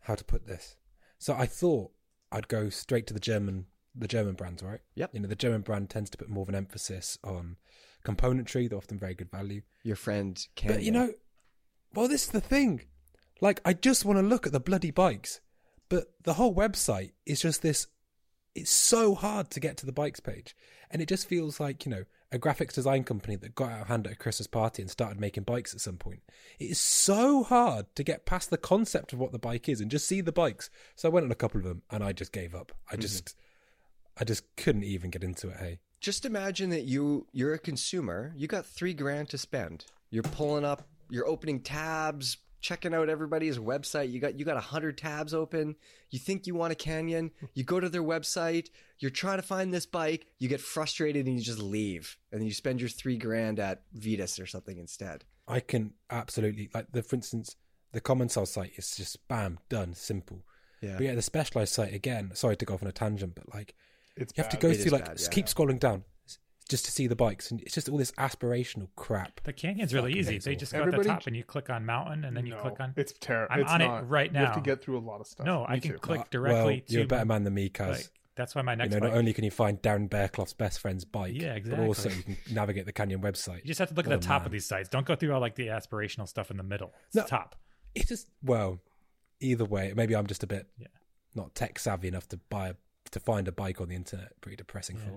[0.00, 0.76] how to put this?
[1.18, 1.92] So I thought
[2.32, 4.80] I'd go straight to the German, the German brands, right?
[4.94, 5.10] Yep.
[5.12, 7.56] You know, the German brand tends to put more of an emphasis on
[8.04, 8.66] componentry.
[8.68, 9.60] They're often very good value.
[9.82, 10.78] Your friend Canyon.
[10.78, 11.12] But you know,
[11.94, 12.86] well, this is the thing.
[13.42, 15.40] Like, I just want to look at the bloody bikes,
[15.88, 17.86] but the whole website is just this.
[18.54, 20.54] It's so hard to get to the bikes page,
[20.90, 23.88] and it just feels like you know a graphics design company that got out of
[23.88, 26.20] hand at a Christmas party and started making bikes at some point.
[26.58, 29.90] It is so hard to get past the concept of what the bike is and
[29.90, 30.68] just see the bikes.
[30.96, 32.72] So I went on a couple of them, and I just gave up.
[32.88, 33.02] I mm-hmm.
[33.02, 33.36] just,
[34.18, 35.56] I just couldn't even get into it.
[35.58, 38.32] Hey, just imagine that you you're a consumer.
[38.36, 39.86] You got three grand to spend.
[40.10, 40.86] You're pulling up.
[41.10, 44.10] You're opening tabs, checking out everybody's website.
[44.10, 45.76] You got you got a hundred tabs open.
[46.10, 47.30] You think you want a Canyon.
[47.52, 48.68] You go to their website.
[48.98, 50.26] You're trying to find this bike.
[50.38, 53.82] You get frustrated and you just leave, and then you spend your three grand at
[53.92, 55.24] Vitus or something instead.
[55.46, 57.56] I can absolutely like the, for instance,
[57.92, 60.42] the Commensal site is just bam done, simple.
[60.80, 60.94] Yeah.
[60.96, 62.30] But yeah, the specialized site again.
[62.34, 63.74] Sorry to go off on a tangent, but like
[64.16, 65.28] It's you have to go It through like bad, yeah.
[65.28, 66.04] keep scrolling down s-
[66.68, 69.42] just to see the bikes, and it's just all this aspirational crap.
[69.44, 70.32] The canyon's really easy.
[70.34, 72.46] hates They just go at Everybody- the top and you click on mountain and then
[72.46, 72.94] you No, click on.
[72.96, 73.52] It's terrible.
[73.54, 74.08] I'm it's on it not.
[74.08, 74.62] right You have to now.
[74.62, 75.44] get through a lot of stuff.
[75.46, 75.98] No, Me I can too.
[75.98, 76.92] click directly well, to.
[76.92, 77.88] you're a better man than me, Kaz.
[77.90, 79.10] like, that's why my you next know, bike.
[79.10, 82.38] not only can you find Darren Berrecloth's best friend's bike, Yeah, but also you exactly.
[82.46, 83.58] can navigate the Canyon website.
[83.58, 84.46] You just have to look at the top man.
[84.46, 84.88] of these sites.
[84.88, 86.92] Don't go through all like the aspirational stuff in the middle.
[87.08, 87.22] It's No.
[87.22, 87.56] the top.
[87.94, 88.80] It's just well,
[89.40, 90.86] either way, maybe I'm just a bit Yeah.
[91.34, 92.74] not tech savvy enough to buy a,
[93.10, 94.40] to find a bike on the internet.
[94.40, 95.10] Pretty depressing Yeah.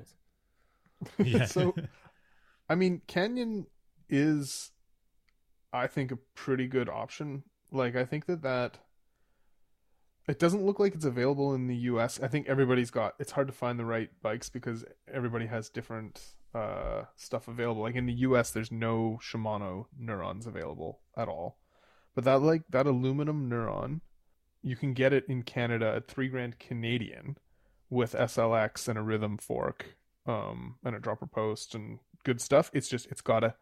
[1.23, 1.45] Yeah.
[1.45, 1.75] so,
[2.69, 3.67] I mean, Canyon
[4.09, 4.71] is,
[5.73, 7.43] I think, a pretty good option.
[7.71, 8.79] Like, I think that that
[10.27, 12.19] it doesn't look like it's available in the U.S.
[12.21, 13.15] I think everybody's got.
[13.19, 16.21] It's hard to find the right bikes because everybody has different
[16.53, 17.81] uh, stuff available.
[17.83, 21.59] Like in the U.S., there's no Shimano Neurons available at all.
[22.13, 24.01] But that like that aluminum Neuron,
[24.61, 27.37] you can get it in Canada at three grand Canadian,
[27.89, 29.95] with SLX and a rhythm fork,
[30.27, 32.69] um, and a dropper post and good stuff.
[32.73, 33.55] It's just it's got a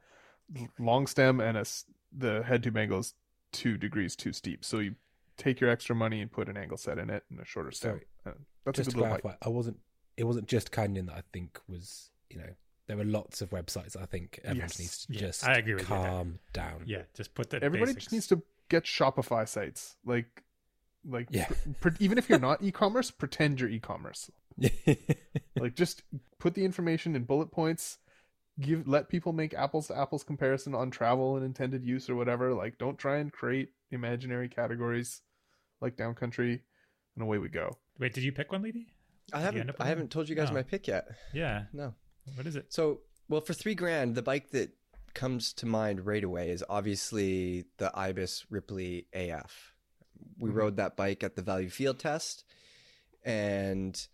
[0.80, 1.86] long stem and a s-
[2.16, 3.14] the head tube angle is
[3.52, 4.64] two degrees too steep.
[4.66, 4.96] So you
[5.38, 7.92] take your extra money and put an angle set in it and a shorter stem.
[7.92, 8.06] Sorry.
[8.36, 9.78] Uh, that's just a to good little clarify, I wasn't.
[10.18, 12.10] It wasn't just Canyon that I think was.
[12.30, 12.50] You know,
[12.88, 13.96] there were lots of websites.
[14.02, 14.80] I think everyone Yes.
[14.80, 16.84] needs to Yeah, just I agree with you calm down.
[16.86, 17.64] yeah, just put that.
[17.64, 18.06] Everybody basics.
[18.06, 19.96] just needs to get Shopify sites.
[20.06, 20.44] Like,
[21.08, 21.48] like Yeah.
[21.82, 24.32] pre- even if you're not e-commerce, pretend you're e-commerce.
[25.58, 26.04] Like, just
[26.40, 27.98] put the information in bullet points.
[28.60, 32.54] Give let people make apples to apples comparison on travel and intended use or whatever.
[32.54, 35.22] Like, don't try and create imaginary categories
[35.82, 36.62] like downcountry,
[37.16, 37.78] and away we go.
[38.00, 38.88] Wait, did you pick one, lady
[39.34, 40.10] I Did haven't I haven't one?
[40.10, 40.56] told you guys No.
[40.56, 41.08] my pick yet.
[41.34, 41.66] Yeah.
[41.74, 41.94] No.
[42.36, 42.72] What is it?
[42.74, 44.72] So, well, for three grand, the bike that
[45.14, 49.74] comes to mind right away is obviously the Ibis Ripley AF.
[50.38, 50.56] We Mhm.
[50.56, 52.46] rode that bike at the Value Field Test,
[53.24, 54.08] and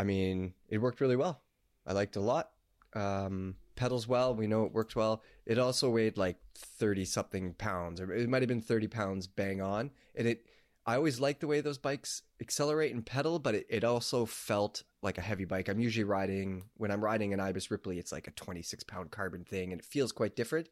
[0.00, 1.42] I mean, it worked really well.
[1.86, 2.52] I liked a lot.
[2.94, 4.34] Um, pedals well.
[4.34, 5.22] We know it worked well.
[5.44, 9.60] It also weighed like 30 something pounds, or it might have been 30 pounds bang
[9.60, 9.90] on.
[10.14, 10.46] And it,
[10.86, 14.84] I always like the way those bikes accelerate and pedal, but it, it also felt
[15.02, 15.68] like a heavy bike.
[15.68, 19.44] I'm usually riding, when I'm riding an Ibis Ripley, it's like a 26 pound carbon
[19.44, 20.70] thing and it feels quite different.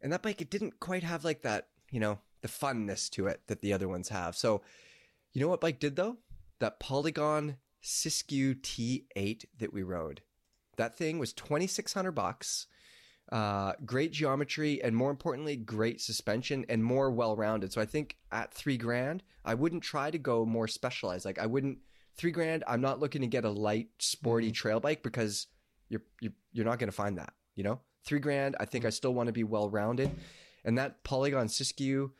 [0.00, 3.42] And that bike, it didn't quite have like that, you know, the funness to it
[3.46, 4.36] that the other ones have.
[4.36, 4.62] So,
[5.32, 6.16] you know what bike did though?
[6.58, 10.22] That Polygon Siskiyou T8 that we rode.
[10.76, 12.66] That thing was 2600 bucks.
[13.30, 17.72] Uh, great geometry and more importantly, great suspension and more well rounded.
[17.72, 21.24] So I think at three grand, I wouldn't try to go more specialized.
[21.24, 21.78] Like I wouldn't
[22.16, 22.64] three grand.
[22.66, 24.54] I'm not looking to get a light, sporty Mhm.
[24.54, 25.46] trail bike because
[25.88, 27.32] you're you're you're not going to find that.
[27.54, 28.56] You know, three grand.
[28.58, 30.10] I think I still want to be well rounded,
[30.64, 32.10] and that Polygon Siskiyou,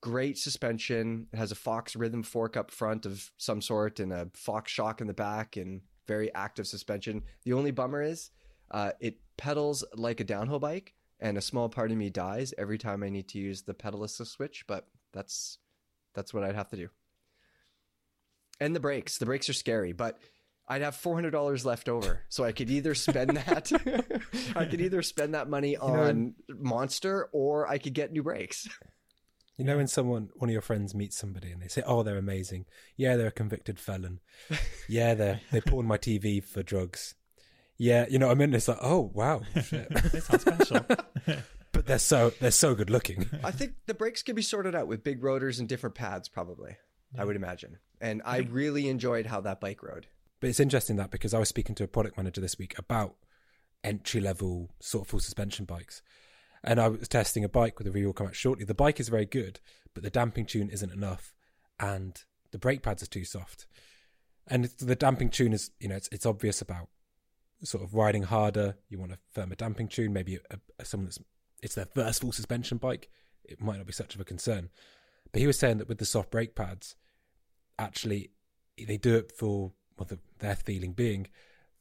[0.00, 1.26] great suspension.
[1.32, 5.00] It has a Fox rhythm fork up front of some sort and a Fox shock
[5.00, 7.22] in the back and very active suspension.
[7.44, 8.30] The only bummer is
[8.70, 12.78] uh, it pedals like a downhill bike, and a small part of me dies every
[12.78, 14.64] time I need to use the pedal assist switch.
[14.66, 15.58] But that's
[16.14, 16.88] that's what I'd have to do.
[18.60, 20.18] And the brakes, the brakes are scary, but
[20.68, 23.70] I'd have four hundred dollars left over, so I could either spend that,
[24.56, 28.68] I could either spend that money know- on Monster, or I could get new brakes.
[29.56, 32.18] You know, when someone, one of your friends meets somebody and they say, "Oh, they're
[32.18, 32.66] amazing.
[32.96, 34.20] Yeah, they're a convicted felon.
[34.88, 37.14] Yeah, they they pawned my TV for drugs.
[37.78, 39.88] Yeah, you know, what I mean, it's like, oh wow, shit.
[40.12, 40.86] They sound special.
[41.72, 43.28] but they're so they're so good looking.
[43.44, 46.76] I think the brakes can be sorted out with big rotors and different pads, probably.
[47.18, 50.06] I would imagine, and I really enjoyed how that bike rode.
[50.40, 53.14] But it's interesting that because I was speaking to a product manager this week about
[53.82, 56.02] entry level sort of full suspension bikes.
[56.66, 58.64] And I was testing a bike with a review will come out shortly.
[58.64, 59.60] The bike is very good,
[59.94, 61.32] but the damping tune isn't enough
[61.78, 63.66] and the brake pads are too soft.
[64.48, 66.88] And the damping tune is, you know, it's, it's obvious about
[67.62, 68.76] sort of riding harder.
[68.88, 71.18] You want a firmer damping tune, maybe a, a, someone that's,
[71.62, 73.08] it's their first full suspension bike.
[73.44, 74.70] It might not be such of a concern.
[75.32, 76.96] But he was saying that with the soft brake pads,
[77.78, 78.30] actually,
[78.76, 81.28] they do it for well, the, their feeling being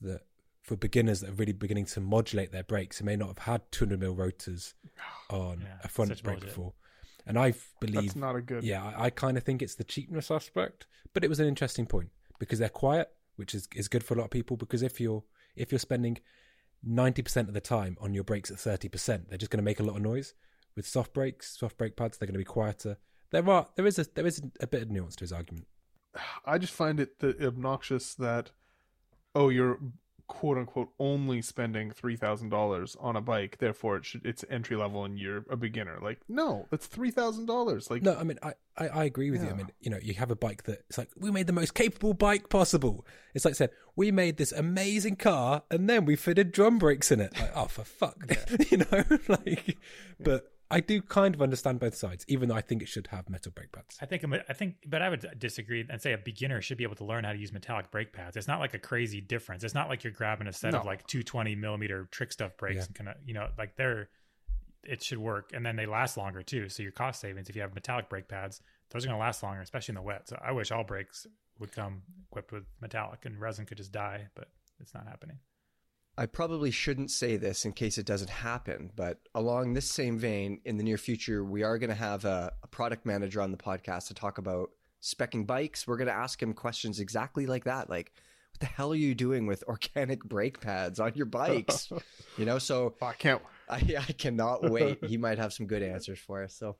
[0.01, 0.21] that
[0.65, 3.61] for beginners that are really beginning to modulate their brakes, who may not have had
[3.71, 4.73] 200 mil rotors
[5.29, 6.49] on Yeah, a front brake bullshit.
[6.49, 6.73] before.
[7.27, 8.63] And I believe, That's not a good.
[8.63, 11.85] yeah, I, I kind of think it's the cheapness aspect, but it was an interesting
[11.85, 12.09] point
[12.39, 14.57] because they're quiet, which is, is good for a lot of people.
[14.57, 15.23] Because if you're
[15.55, 16.17] if you're spending
[16.87, 19.83] 90% of the time on your brakes at 30%, they're just going to make a
[19.83, 20.33] lot of noise.
[20.75, 22.97] With soft brakes, soft brake pads, they're going to be quieter.
[23.31, 25.67] There are there is a there is a bit of nuance to his argument.
[26.45, 28.51] I just find it obnoxious that
[29.33, 29.79] oh you're
[30.27, 34.75] quote unquote only spending three thousand dollars on a bike, therefore it should it's entry
[34.75, 35.99] level and you're a beginner.
[36.01, 37.89] Like no, that's three thousand dollars.
[37.89, 39.49] Like No, I mean, I, I, I agree with you.
[39.49, 41.73] I mean, you know, you have a bike that it's like, we made the most
[41.73, 43.05] capable bike possible.
[43.33, 47.11] It's like I said, we made this amazing car and then we fitted drum brakes
[47.11, 47.39] in it.
[47.39, 48.35] Like, oh, for fuck.
[48.69, 49.77] you know, like,
[50.19, 53.29] but I do kind of understand both sides, even though I think it should have
[53.29, 53.97] metal brake pads.
[54.01, 56.95] I think I think, but I would disagree and say a beginner should be able
[56.95, 58.35] to learn how to use metallic brake pads.
[58.35, 59.63] It's not like a crazy difference.
[59.63, 62.83] It's not like you're grabbing a set of like 220 millimeter Trickstuff brakes Yeah.
[62.85, 64.09] and kind of you know like they're
[64.83, 66.69] it should work and then they last longer too.
[66.69, 69.43] So your cost savings if you have metallic brake pads, those are going to last
[69.43, 70.27] longer, especially in the wet.
[70.29, 71.25] So I wish all brakes
[71.59, 74.49] would come equipped with metallic and resin could just die, but
[74.79, 75.37] it's not happening.
[76.17, 80.61] I probably shouldn't say this in case it doesn't happen, but along this same vein,
[80.63, 83.57] in the near future, we are going to have a, a product manager on the
[83.57, 84.69] podcast to talk about
[85.01, 85.85] specking bikes.
[85.85, 87.89] We're going to ask him questions exactly like that.
[87.89, 88.13] Like,
[88.51, 91.91] what the hell are you doing with organic brake pads on your bikes?
[92.37, 93.41] you know, so I can't.
[93.69, 95.03] I, I cannot wait.
[95.03, 96.55] He might have some good answers for us.
[96.55, 96.77] So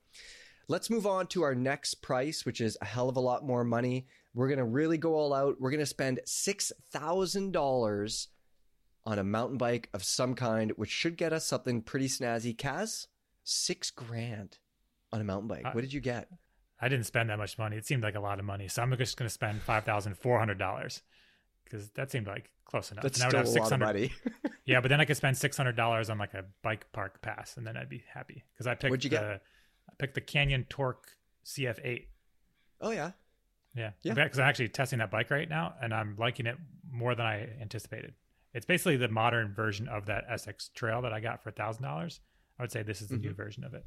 [0.68, 3.64] let's move on to our next price, which is a hell of a lot more
[3.64, 4.06] money.
[4.34, 5.56] We're going to really go all out.
[5.60, 8.26] We're going to spend $6,000
[9.06, 12.54] on a mountain bike of some kind, which should get us something pretty snazzy.
[12.54, 13.06] Kaz,
[13.44, 14.58] six grand
[15.12, 15.74] on a mountain bike.
[15.74, 16.28] What did you get?
[16.80, 17.76] I didn't spend that much money.
[17.76, 20.18] It seemed like a lot of money, so I'm just going to spend five thousand
[20.18, 21.02] four hundred dollars
[21.64, 23.02] because that seemed like close enough.
[23.02, 24.12] That's And I would still a have lot of money.
[24.66, 27.56] Yeah, but then I could spend six hundred dollars on like a bike park pass,
[27.56, 28.90] and then I'd be happy because I picked.
[28.90, 29.22] What'd you get?
[29.22, 29.34] the,
[29.88, 31.06] I picked the Canyon Torque
[31.44, 32.06] CF8.
[32.80, 33.12] oh, yeah.
[33.76, 34.14] Yeah, Yeah.
[34.14, 36.56] Because I'm actually testing that bike right now, and I'm liking it
[36.90, 38.14] more than I anticipated.
[38.56, 42.20] It's basically the modern version of that SX Trail that I got for thousand dollars.
[42.58, 43.84] I would say this is the new version of it.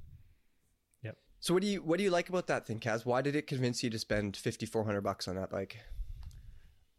[1.01, 1.17] Yep.
[1.39, 3.03] So what do you what do you like about that thing, Kaz?
[3.03, 5.77] Why did it convince you to spend fifty four hundred bucks on that bike?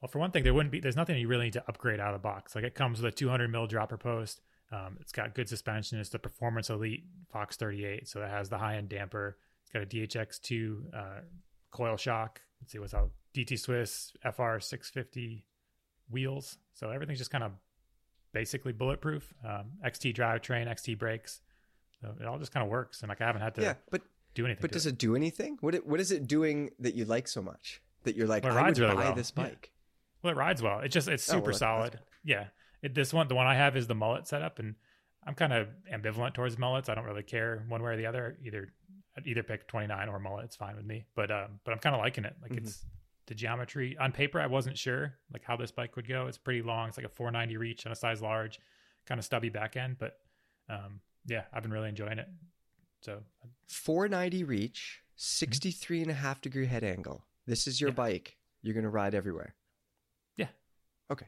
[0.01, 0.81] Well, for one thing, there wouldn't be.
[0.81, 2.57] There's nothing you really need to upgrade out of the box.
[2.57, 4.41] Like it comes with a 200 mil dropper post.
[4.73, 6.01] Um, it's got good suspension.
[6.01, 9.37] It's the Performance Elite Fox 38, so it has the high end damper.
[9.62, 11.21] It's got a DHX2 uh,
[11.71, 12.41] coil shock.
[12.61, 13.11] Let's see what's out.
[13.35, 15.45] DT Swiss FR 650
[16.11, 17.53] wheels, so everything's just kind of
[18.33, 19.33] basically bulletproof.
[19.45, 21.41] Um, XT drivetrain, XT brakes,
[22.01, 23.03] so it all just kind of works.
[23.03, 24.03] And like I haven't had to Yeah, but
[24.35, 24.62] do anything.
[24.62, 24.91] but does it.
[24.95, 25.59] it do anything?
[25.61, 28.57] What it, what is it doing that you like so much that you're like Well,
[28.57, 29.14] I would really buy well.
[29.14, 29.45] this Yeah.
[29.45, 29.70] bike?
[30.22, 30.81] Well, it rides well.
[30.81, 32.01] It just it's Oh, well, super solid.
[32.24, 32.47] Yeah.
[32.83, 34.74] It, this one, the one I have is the mullet setup, and
[35.26, 36.89] I'm kind of ambivalent towards mullets.
[36.89, 38.39] I don't really care one way or the other.
[38.43, 38.72] Either
[39.18, 40.47] I'd either pick 29 or mullet.
[40.47, 41.05] It's fine with me.
[41.14, 42.35] But um, but I'm kind of liking it.
[42.41, 42.59] Like Mhm.
[42.59, 42.85] it's
[43.27, 44.41] the geometry on paper.
[44.41, 46.27] I wasn't sure like how this bike would go.
[46.27, 46.89] It's pretty long.
[46.89, 48.59] It's like a 490 reach on a size large,
[49.07, 49.97] kind of stubby back end.
[49.99, 50.18] But
[50.68, 52.29] um, yeah, I've been really enjoying it.
[53.03, 53.21] So
[53.68, 57.25] 490 reach, 63 and a half degree head angle.
[57.47, 57.95] This is your Yeah.
[57.95, 58.37] bike.
[58.62, 59.55] You're going to ride everywhere.
[60.37, 60.49] Yeah.
[61.11, 61.27] Okay.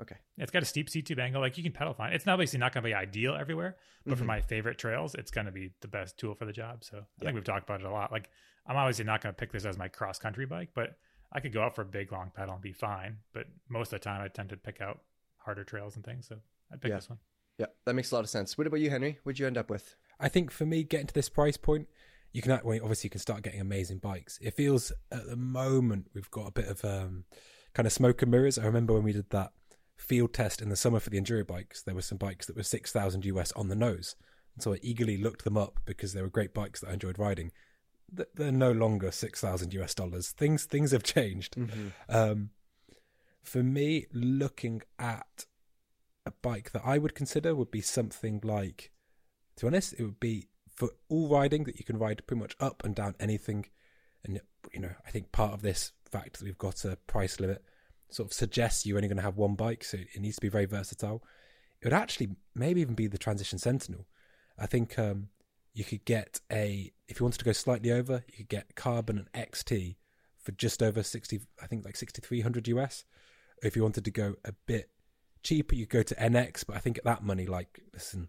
[0.00, 0.16] Okay.
[0.38, 1.40] It's got a steep seat tube angle.
[1.40, 2.12] Like you can pedal fine.
[2.12, 3.76] It's obviously not going to be ideal everywhere,
[4.06, 4.28] but for Mhm.
[4.28, 6.84] my favorite trails, it's going to be the best tool for the job.
[6.84, 7.24] So I Yeah.
[7.26, 8.10] think we've talked about it a lot.
[8.10, 8.30] Like
[8.66, 10.98] I'm obviously not going to pick this as my cross country bike, but
[11.32, 13.18] I could go out for a big long pedal and be fine.
[13.32, 15.02] But most of the time, I tend to pick out
[15.36, 16.26] harder trails and things.
[16.28, 16.40] So
[16.72, 16.96] I'd pick Yeah.
[16.96, 17.18] this one.
[17.58, 18.56] Yeah, that makes a lot of sense.
[18.56, 19.18] What about you, Henry?
[19.22, 19.96] What'd you end up with?
[20.18, 21.88] I think for me, getting to this price point,
[22.32, 24.38] you can well, obviously you can start getting amazing bikes.
[24.40, 27.24] It feels at the moment we've got a bit of um,
[27.74, 28.58] kind of smoke and mirrors.
[28.58, 29.52] I remember when we did that
[30.00, 32.62] field test in the summer for the enduro bikes, there were some bikes that were
[32.62, 34.16] six thousand US on the nose,
[34.54, 37.18] and so I eagerly looked them up because they were great bikes that I enjoyed
[37.18, 37.52] riding.
[38.34, 40.30] They're no longer six thousand US dollars.
[40.30, 41.56] Things things have changed.
[42.08, 42.50] Um,
[43.42, 45.46] for me, looking at
[46.26, 48.90] a bike that I would consider would be something like,
[49.56, 52.56] to be honest, it would be for all riding that you can ride pretty much
[52.60, 53.66] up and down anything.
[54.24, 54.40] And,
[54.72, 57.64] you know, I think part of this fact that we've got a price limit
[58.10, 60.48] sort of suggests you're only going to have one bike, so it needs to be
[60.48, 61.22] very versatile.
[61.80, 64.06] It would actually maybe even be the Transition Sentinel.
[64.58, 65.28] I think um,
[65.72, 69.18] you could get a, if you wanted to go slightly over, you could get Carbon
[69.18, 69.96] and XT
[70.38, 73.04] for just over 60, I think like 6,300 US.
[73.62, 74.90] If you wanted to go a bit
[75.42, 78.28] cheaper, you go to NX, but I think at that money, like, listen,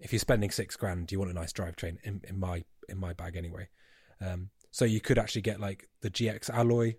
[0.00, 3.12] if you're spending six grand, you want a nice drivetrain in, in my in my
[3.12, 3.68] bag anyway.
[4.20, 6.96] Um, so you could actually get like the GX alloy,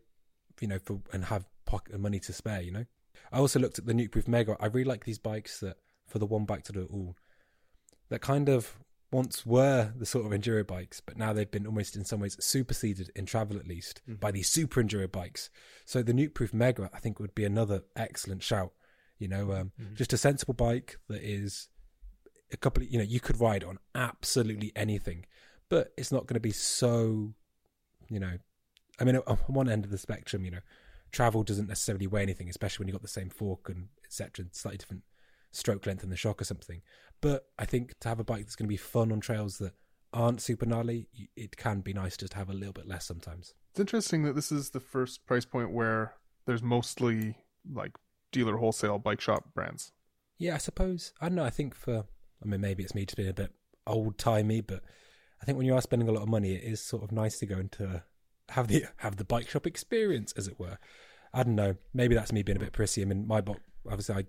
[0.59, 2.61] you know, for and have pocket of money to spare.
[2.61, 2.86] You know,
[3.32, 4.57] I also looked at the Nukeproof Mega.
[4.59, 7.15] I really like these bikes that for the one bike to do it all.
[8.09, 8.78] That kind of
[9.11, 12.38] once were the sort of enduro bikes, but now they've been almost in some ways
[12.43, 14.19] superseded in travel at least Mhm.
[14.19, 15.49] by these super enduro bikes.
[15.86, 18.74] So the Nukeproof Mega, I think, would be another excellent shout.
[19.17, 19.95] You know, um, Mhm.
[19.95, 21.69] just a sensible bike that is
[22.51, 22.84] a couple.
[22.84, 25.26] Of, you know, you could ride on absolutely anything,
[25.69, 27.34] but it's not going to be so.
[28.09, 28.39] You know,
[28.99, 30.61] I mean, on one end of the spectrum, you know,
[31.12, 34.45] travel doesn't necessarily weigh anything, especially when you've got the same fork and etc.
[34.51, 35.03] Slightly different
[35.51, 36.82] stroke length in the shock or something.
[37.20, 39.74] But I think to have a bike that's going to be fun on trails that
[40.14, 43.53] aren't super gnarly, it can be nice just to have a little bit less sometimes.
[43.72, 47.38] It's interesting that this is the first price point where there's mostly
[47.72, 47.91] like
[48.32, 49.91] dealer wholesale bike shop brands.
[50.38, 51.14] Yeah, I suppose.
[51.22, 51.45] I don't know.
[51.45, 52.05] I think for,
[52.43, 53.53] I mean, maybe it's me just being a bit
[53.86, 54.82] old timey, but
[55.41, 57.39] I think when you are spending a lot of money, it is sort of nice
[57.39, 58.03] to go into
[58.52, 60.78] have the have the bike shop experience, as it were.
[61.34, 61.76] I don't know.
[61.93, 63.02] Maybe that's me being a bit prissy.
[63.02, 64.26] I mean, my box, obviously, I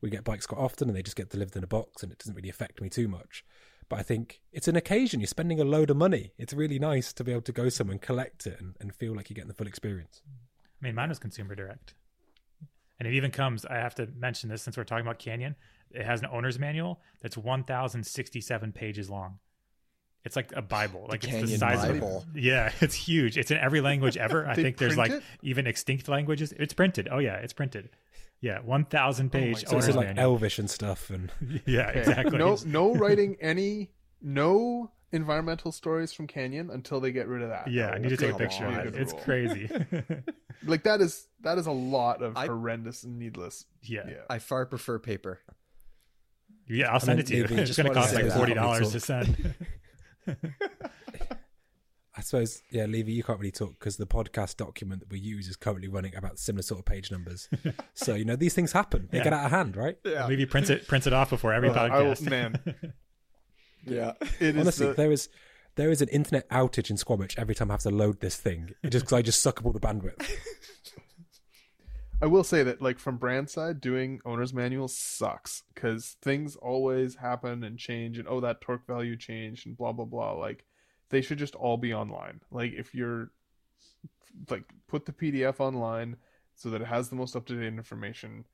[0.00, 2.18] we get bikes quite often, and they just get delivered in a box, and it
[2.18, 3.44] doesn't really affect me too much.
[3.88, 5.20] But I think it's an occasion.
[5.20, 6.32] You're spending a load of money.
[6.38, 9.14] It's really nice to be able to go somewhere and collect it and, and feel
[9.14, 10.22] like you're getting the full experience.
[10.26, 11.94] I mean, mine was consumer direct.
[12.98, 15.56] And it even comes, I have to mention this since we're talking about Canyon.
[15.90, 19.38] It has an owner's manual that's 1,067 pages long.
[20.24, 21.06] It's like a Bible.
[21.08, 22.24] Like it's the size Bible.
[22.28, 22.42] of it.
[22.42, 23.36] Yeah, it's huge.
[23.36, 24.46] It's in every language ever.
[24.46, 26.52] I think there's like print even extinct languages.
[26.56, 27.08] It's printed.
[27.10, 27.90] Oh yeah, it's printed.
[28.40, 29.68] Yeah, 1,000 page God.
[29.70, 30.24] So it's like manual.
[30.32, 31.30] Elvish and stuff, and
[31.66, 31.98] yeah, Okay.
[32.00, 32.38] exactly.
[32.38, 37.68] No, no writing any, no environmental stories from Canyon until they get rid of that.
[37.70, 38.96] Yeah, I need to take a picture of it.
[38.96, 39.70] It's crazy.
[40.64, 43.64] Like that is that is a lot of I- horrendous and needless.
[43.82, 44.02] yeah.
[44.08, 44.14] Yeah.
[44.30, 45.40] I far prefer paper.
[46.68, 47.44] Yeah, I'll send mean, it to you.
[47.60, 49.54] It's just going to cost like forty dollars to send.
[52.14, 55.48] I suppose, yeah, Levy, you can't really talk because the podcast document that we use
[55.48, 57.48] is currently running about similar sort of page numbers.
[57.94, 59.24] so you know these things happen; they Yeah.
[59.24, 59.96] get out of hand, right?
[60.04, 60.26] Yeah.
[60.28, 62.28] Maybe prints it prints it off before every Uh, I podcast.
[62.28, 62.60] man.
[63.84, 64.12] Yeah.
[64.38, 65.28] It is Honestly, the- there is
[65.74, 68.70] there is an internet outage in Squamish every time I have to load this thing,
[68.84, 70.24] It just because I just suck up all the bandwidth.
[72.22, 77.16] I will say that, like from brand side, doing owner's manuals sucks because things always
[77.16, 80.32] happen and change, and oh, that torque value changed, and blah blah blah.
[80.32, 80.64] Like
[81.10, 82.40] they should just all be online.
[82.52, 83.32] Like if you're
[84.48, 86.16] like put the PDF online
[86.54, 88.44] so that it has the most up to date information.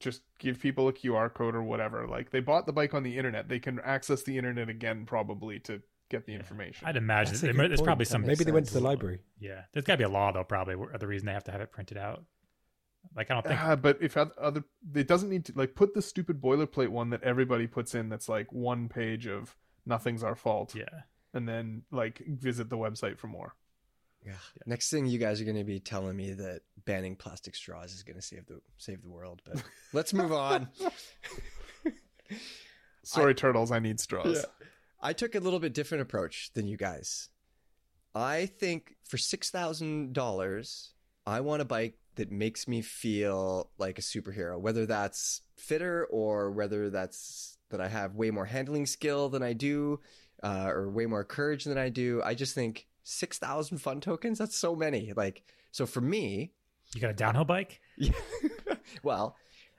[0.00, 2.08] Just give people a QR code or whatever.
[2.08, 5.60] Like they bought the bike on the internet, they can access the internet again probably
[5.60, 6.38] to get the Yeah.
[6.38, 6.86] information.
[6.88, 8.22] I'd imagine That's a there- good there's probably some.
[8.26, 9.20] Maybe they went to the library.
[9.38, 10.42] Yeah, there's got to be a law though.
[10.42, 12.24] Probably the reason they have to have it printed out.
[13.16, 16.02] Like I don't think Ah, but if other, it doesn't need to like put the
[16.02, 18.08] stupid boilerplate one that everybody puts in.
[18.08, 21.02] That's like one page of nothing's our fault, yeah.
[21.32, 23.54] and then like visit the website for more.
[24.24, 24.32] Yeah.
[24.66, 28.02] Next thing you guys are going to be telling me that banning plastic straws is
[28.02, 30.68] going to save the save the world, but let's move on.
[33.04, 34.36] Sorry, turtles, I need straws.
[34.36, 34.66] Yeah.
[35.00, 37.28] I took a little bit different approach than you guys.
[38.14, 40.94] I think for six thousand dollars,
[41.26, 44.58] I want a bike that makes me feel like a superhero.
[44.58, 49.52] Whether that's fitter or whether that's that I have way more handling skill than I
[49.52, 50.00] do,
[50.42, 52.22] uh, or way more courage than I do.
[52.24, 54.38] I just think six thousand fun tokens.
[54.38, 55.12] That's so many.
[55.16, 55.42] Like
[55.72, 56.52] so for me,
[56.94, 57.80] You got a downhill bike?
[57.96, 58.12] yeah.
[59.02, 59.36] well,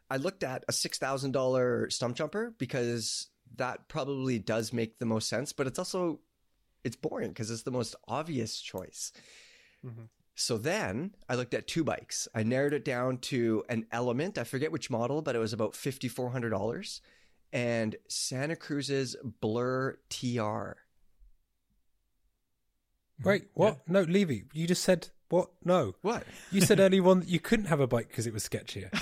[0.10, 3.28] I looked at a six thousand dollar Stumpjumper because
[3.58, 6.20] that probably does make the most sense, but it's also
[6.84, 9.12] it's boring because it's the most obvious choice.
[9.86, 10.10] Mhm.
[10.36, 12.28] So then I looked at two bikes.
[12.36, 14.38] I narrowed it down to an Element.
[14.38, 17.02] I forget which model, but it was about fifty four hundred dollars,
[17.54, 20.72] and Santa Cruz's Blur TR.
[23.24, 23.88] Wait, what?
[23.88, 25.50] No, Levy, you just said what?
[25.64, 26.24] No, What?
[26.52, 28.90] you said earlier on that you couldn't have a bike because it was sketchier.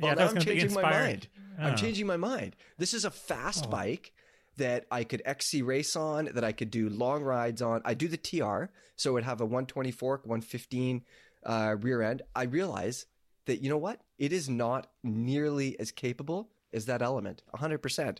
[0.00, 1.28] Well, yeah, now that was I'm gonna be changing my mind.
[1.60, 1.62] Oh.
[1.64, 2.56] I'm changing my mind.
[2.78, 3.70] This is a fast Oh.
[3.70, 4.14] bike
[4.56, 7.82] that I could XC race on, that I could do long rides on.
[7.84, 11.02] I do the TR, so it would have a 120 fork, 115
[11.44, 12.22] uh, rear end.
[12.34, 13.06] I realize
[13.46, 14.00] that, you know what?
[14.18, 17.42] It is not nearly as capable as that element.
[17.54, 18.18] 100%.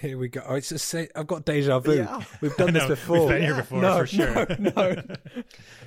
[0.00, 0.42] Here we go.
[0.46, 1.96] Oh, it's just say I've got deja vu.
[1.96, 2.22] Yeah.
[2.40, 3.20] We've done this before.
[3.20, 4.46] We've been here before no, for sure.
[4.58, 5.02] no, no.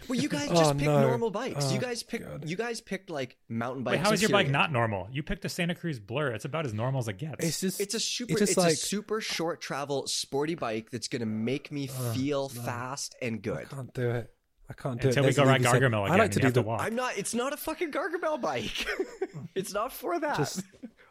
[0.07, 1.01] Well, you guys Oh, just picked no.
[1.07, 1.71] normal bikes.
[1.71, 2.49] you Oh, guys picked God.
[2.49, 3.97] you guys picked like mountain bikes.
[3.97, 5.07] Wait, how and is your bike not normal?
[5.11, 6.31] You picked a Santa Cruz Blur.
[6.31, 7.45] It's about as normal as it gets.
[7.45, 8.33] It's just It's a super.
[8.33, 12.15] It's It's, like- a super short travel sporty bike that's going to make me Ugh,
[12.15, 12.61] feel no.
[12.63, 14.33] fast and good I can't do it.
[14.69, 15.27] I can't do Until it.
[15.27, 16.13] we There's go ride Levy said, Gargamel again.
[16.13, 16.81] I like to do the to walk.
[16.81, 17.17] I'm not.
[17.17, 18.85] It's not a fucking Gargamel bike.
[19.55, 20.37] it's not for that.
[20.37, 20.63] Just-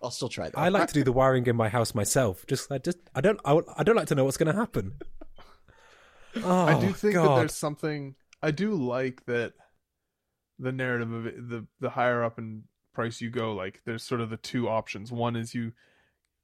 [0.02, 0.58] I'll still try that.
[0.58, 2.46] I like to do the wiring in my house myself.
[2.46, 4.94] Just, I just, I don't, I, I don't like to know what's going to happen.
[6.36, 8.14] Oh, I do oh, think that there's something.
[8.42, 9.54] I do like that
[10.58, 14.20] the narrative of it, the the higher up in price you go, like there's sort
[14.20, 15.12] of the two options.
[15.12, 15.72] One is you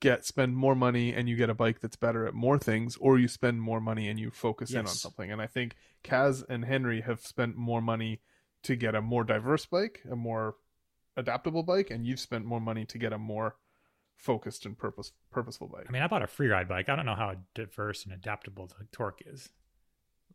[0.01, 3.19] get spend more money and you get a bike that's better at more things, or
[3.19, 5.31] you spend more money and you focus in on something.
[5.31, 8.21] And I think Kaz and Henry have spent more money
[8.65, 10.57] to get a more diverse bike, a more
[11.17, 13.57] adaptable bike, and you've spent more money to get a more
[14.17, 15.87] focused and purpose purposeful bike.
[15.89, 16.89] I mean, I bought a free ride bike.
[16.89, 19.49] I don't know how diverse and adaptable the torque is.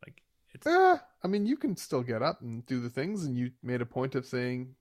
[0.06, 0.22] Like,
[0.52, 3.52] it's Eh, I mean, you can still get up and do the things, and you
[3.62, 4.74] made a point of saying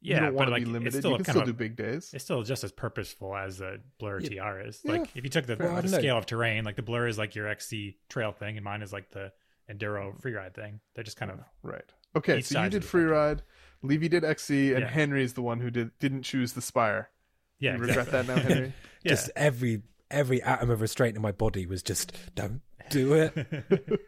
[0.00, 1.02] yeah, you don't want to like be limited.
[1.04, 2.10] You can still of do big days.
[2.14, 4.42] it's still just as purposeful as the Blur Yeah.
[4.52, 4.80] TR is.
[4.84, 4.92] Yeah.
[4.92, 5.98] Like, if you took the, Well, the don't know.
[5.98, 8.92] scale of terrain, like the Blur is like your XC trail thing, and mine is
[8.92, 9.32] like the
[9.70, 10.80] enduro free ride thing.
[10.94, 11.84] They're just kind of Right.
[12.14, 13.10] Okay, so you did free spectrum.
[13.18, 13.42] ride.
[13.82, 14.88] Levy did XC, and Yeah.
[14.88, 17.10] Henry's the one who did didn't choose the Spire.
[17.58, 17.74] yeah.
[17.74, 18.34] you regret exactly.
[18.34, 18.72] that now, Henry?
[19.04, 19.10] yeah.
[19.10, 22.60] Just every every atom of restraint in my body was just don't
[22.90, 23.34] do it.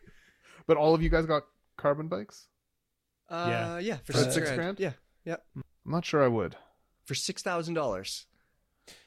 [0.66, 1.45] but all of you guys got
[1.77, 2.47] carbon bikes.
[3.29, 3.97] uh, yeah.
[4.05, 4.77] for For six, six grand.
[4.79, 4.95] grand?
[5.27, 6.57] Yeah, I'm not sure I would.
[7.05, 8.27] for six thousand dollars.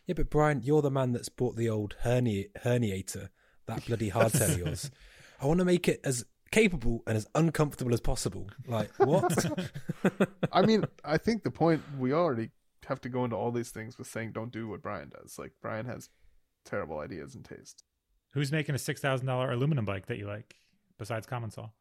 [0.06, 3.30] Yeah, but Brian, you're the man that's bought the old hernia herniator,
[3.68, 4.92] that bloody hardtail of yours.
[5.42, 8.50] I want to make it as capable and as uncomfortable as possible.
[8.68, 9.46] Like what?
[10.52, 12.50] I mean, I think the point we already
[12.88, 15.38] have to go into all these things with saying don't do what Brian does.
[15.40, 16.10] Like Brian has
[16.66, 17.84] terrible ideas and taste.
[18.34, 20.56] Who's making a six thousand dollar aluminum bike that you like
[20.98, 21.72] besides Commencal?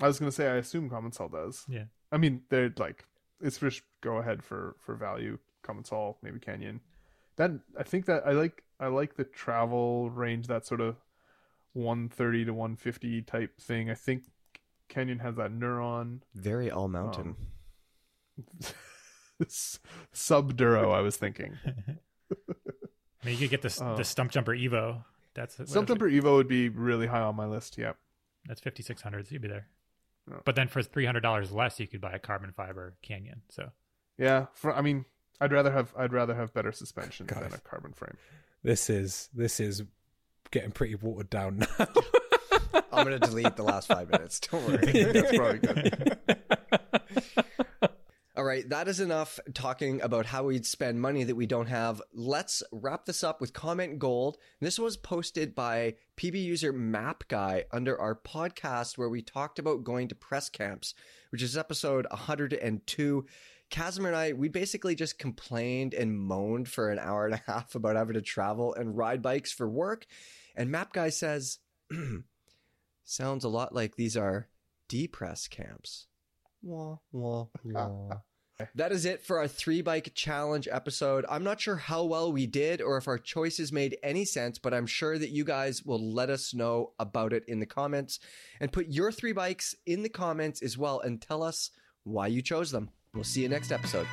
[0.00, 1.64] I was gonna say I assume Commencal does.
[1.68, 1.84] Yeah.
[2.12, 3.04] I mean, they're like
[3.40, 5.38] it's just go ahead for for value.
[5.62, 6.80] Commencal, maybe Canyon.
[7.36, 10.46] Then I think that I like I like the travel range.
[10.46, 10.96] That sort of
[11.76, 13.90] 130 to 150 type thing.
[13.90, 14.24] I think
[14.88, 16.20] Canyon has that Neuron.
[16.34, 17.36] Very all mountain.
[18.38, 19.46] Um,
[20.12, 21.56] Sub Duro, I was thinking.
[21.66, 25.04] I mean, you could get the the uh, Stumpjumper Evo.
[25.34, 25.86] That's what Sub?
[25.86, 27.76] Jumper Evo would be really high on my list.
[27.76, 27.92] Yeah.
[28.46, 29.26] That's fifty six hundred.
[29.28, 29.66] So you'd be there.
[30.32, 30.40] Oh.
[30.44, 33.42] But then for three hundred dollars less, you could buy a carbon fiber Canyon.
[33.48, 33.70] So
[34.18, 34.46] Yeah.
[34.54, 35.04] For I mean,
[35.40, 37.42] I'd rather have I'd rather have better suspension Guys.
[37.42, 38.16] than a carbon frame.
[38.62, 39.82] this is this is
[40.56, 41.66] getting pretty watered down now.
[42.92, 44.40] I'm gonna delete the last five minutes.
[44.40, 44.92] Don't worry.
[45.12, 46.18] That's probably good.
[48.38, 52.00] All right, that is enough talking about how we'd spend money that we don't have.
[52.14, 54.38] Let's wrap this up with comment gold.
[54.60, 59.84] This was posted by PB user Map Guy under our podcast where we talked about
[59.84, 60.94] going to press camps,
[61.30, 63.26] which is episode 102.
[63.70, 67.74] Kazimer and I, we basically just complained and moaned for an hour and a half
[67.74, 70.06] about having to travel and ride bikes for work.
[70.56, 71.58] And Map Guy says,
[73.04, 74.48] sounds a lot like these are
[74.88, 76.06] depress camps.
[76.62, 78.08] Wah, wah, wah.
[78.74, 81.26] That is it for our three bike challenge episode.
[81.28, 84.72] I'm not sure how well we did or if our choices made any sense, but
[84.72, 88.18] I'm sure that you guys will let us know about it in the comments
[88.58, 91.70] and put your three bikes in the comments as well and tell us
[92.04, 92.88] why you chose them.
[93.12, 94.06] We'll see you next episode.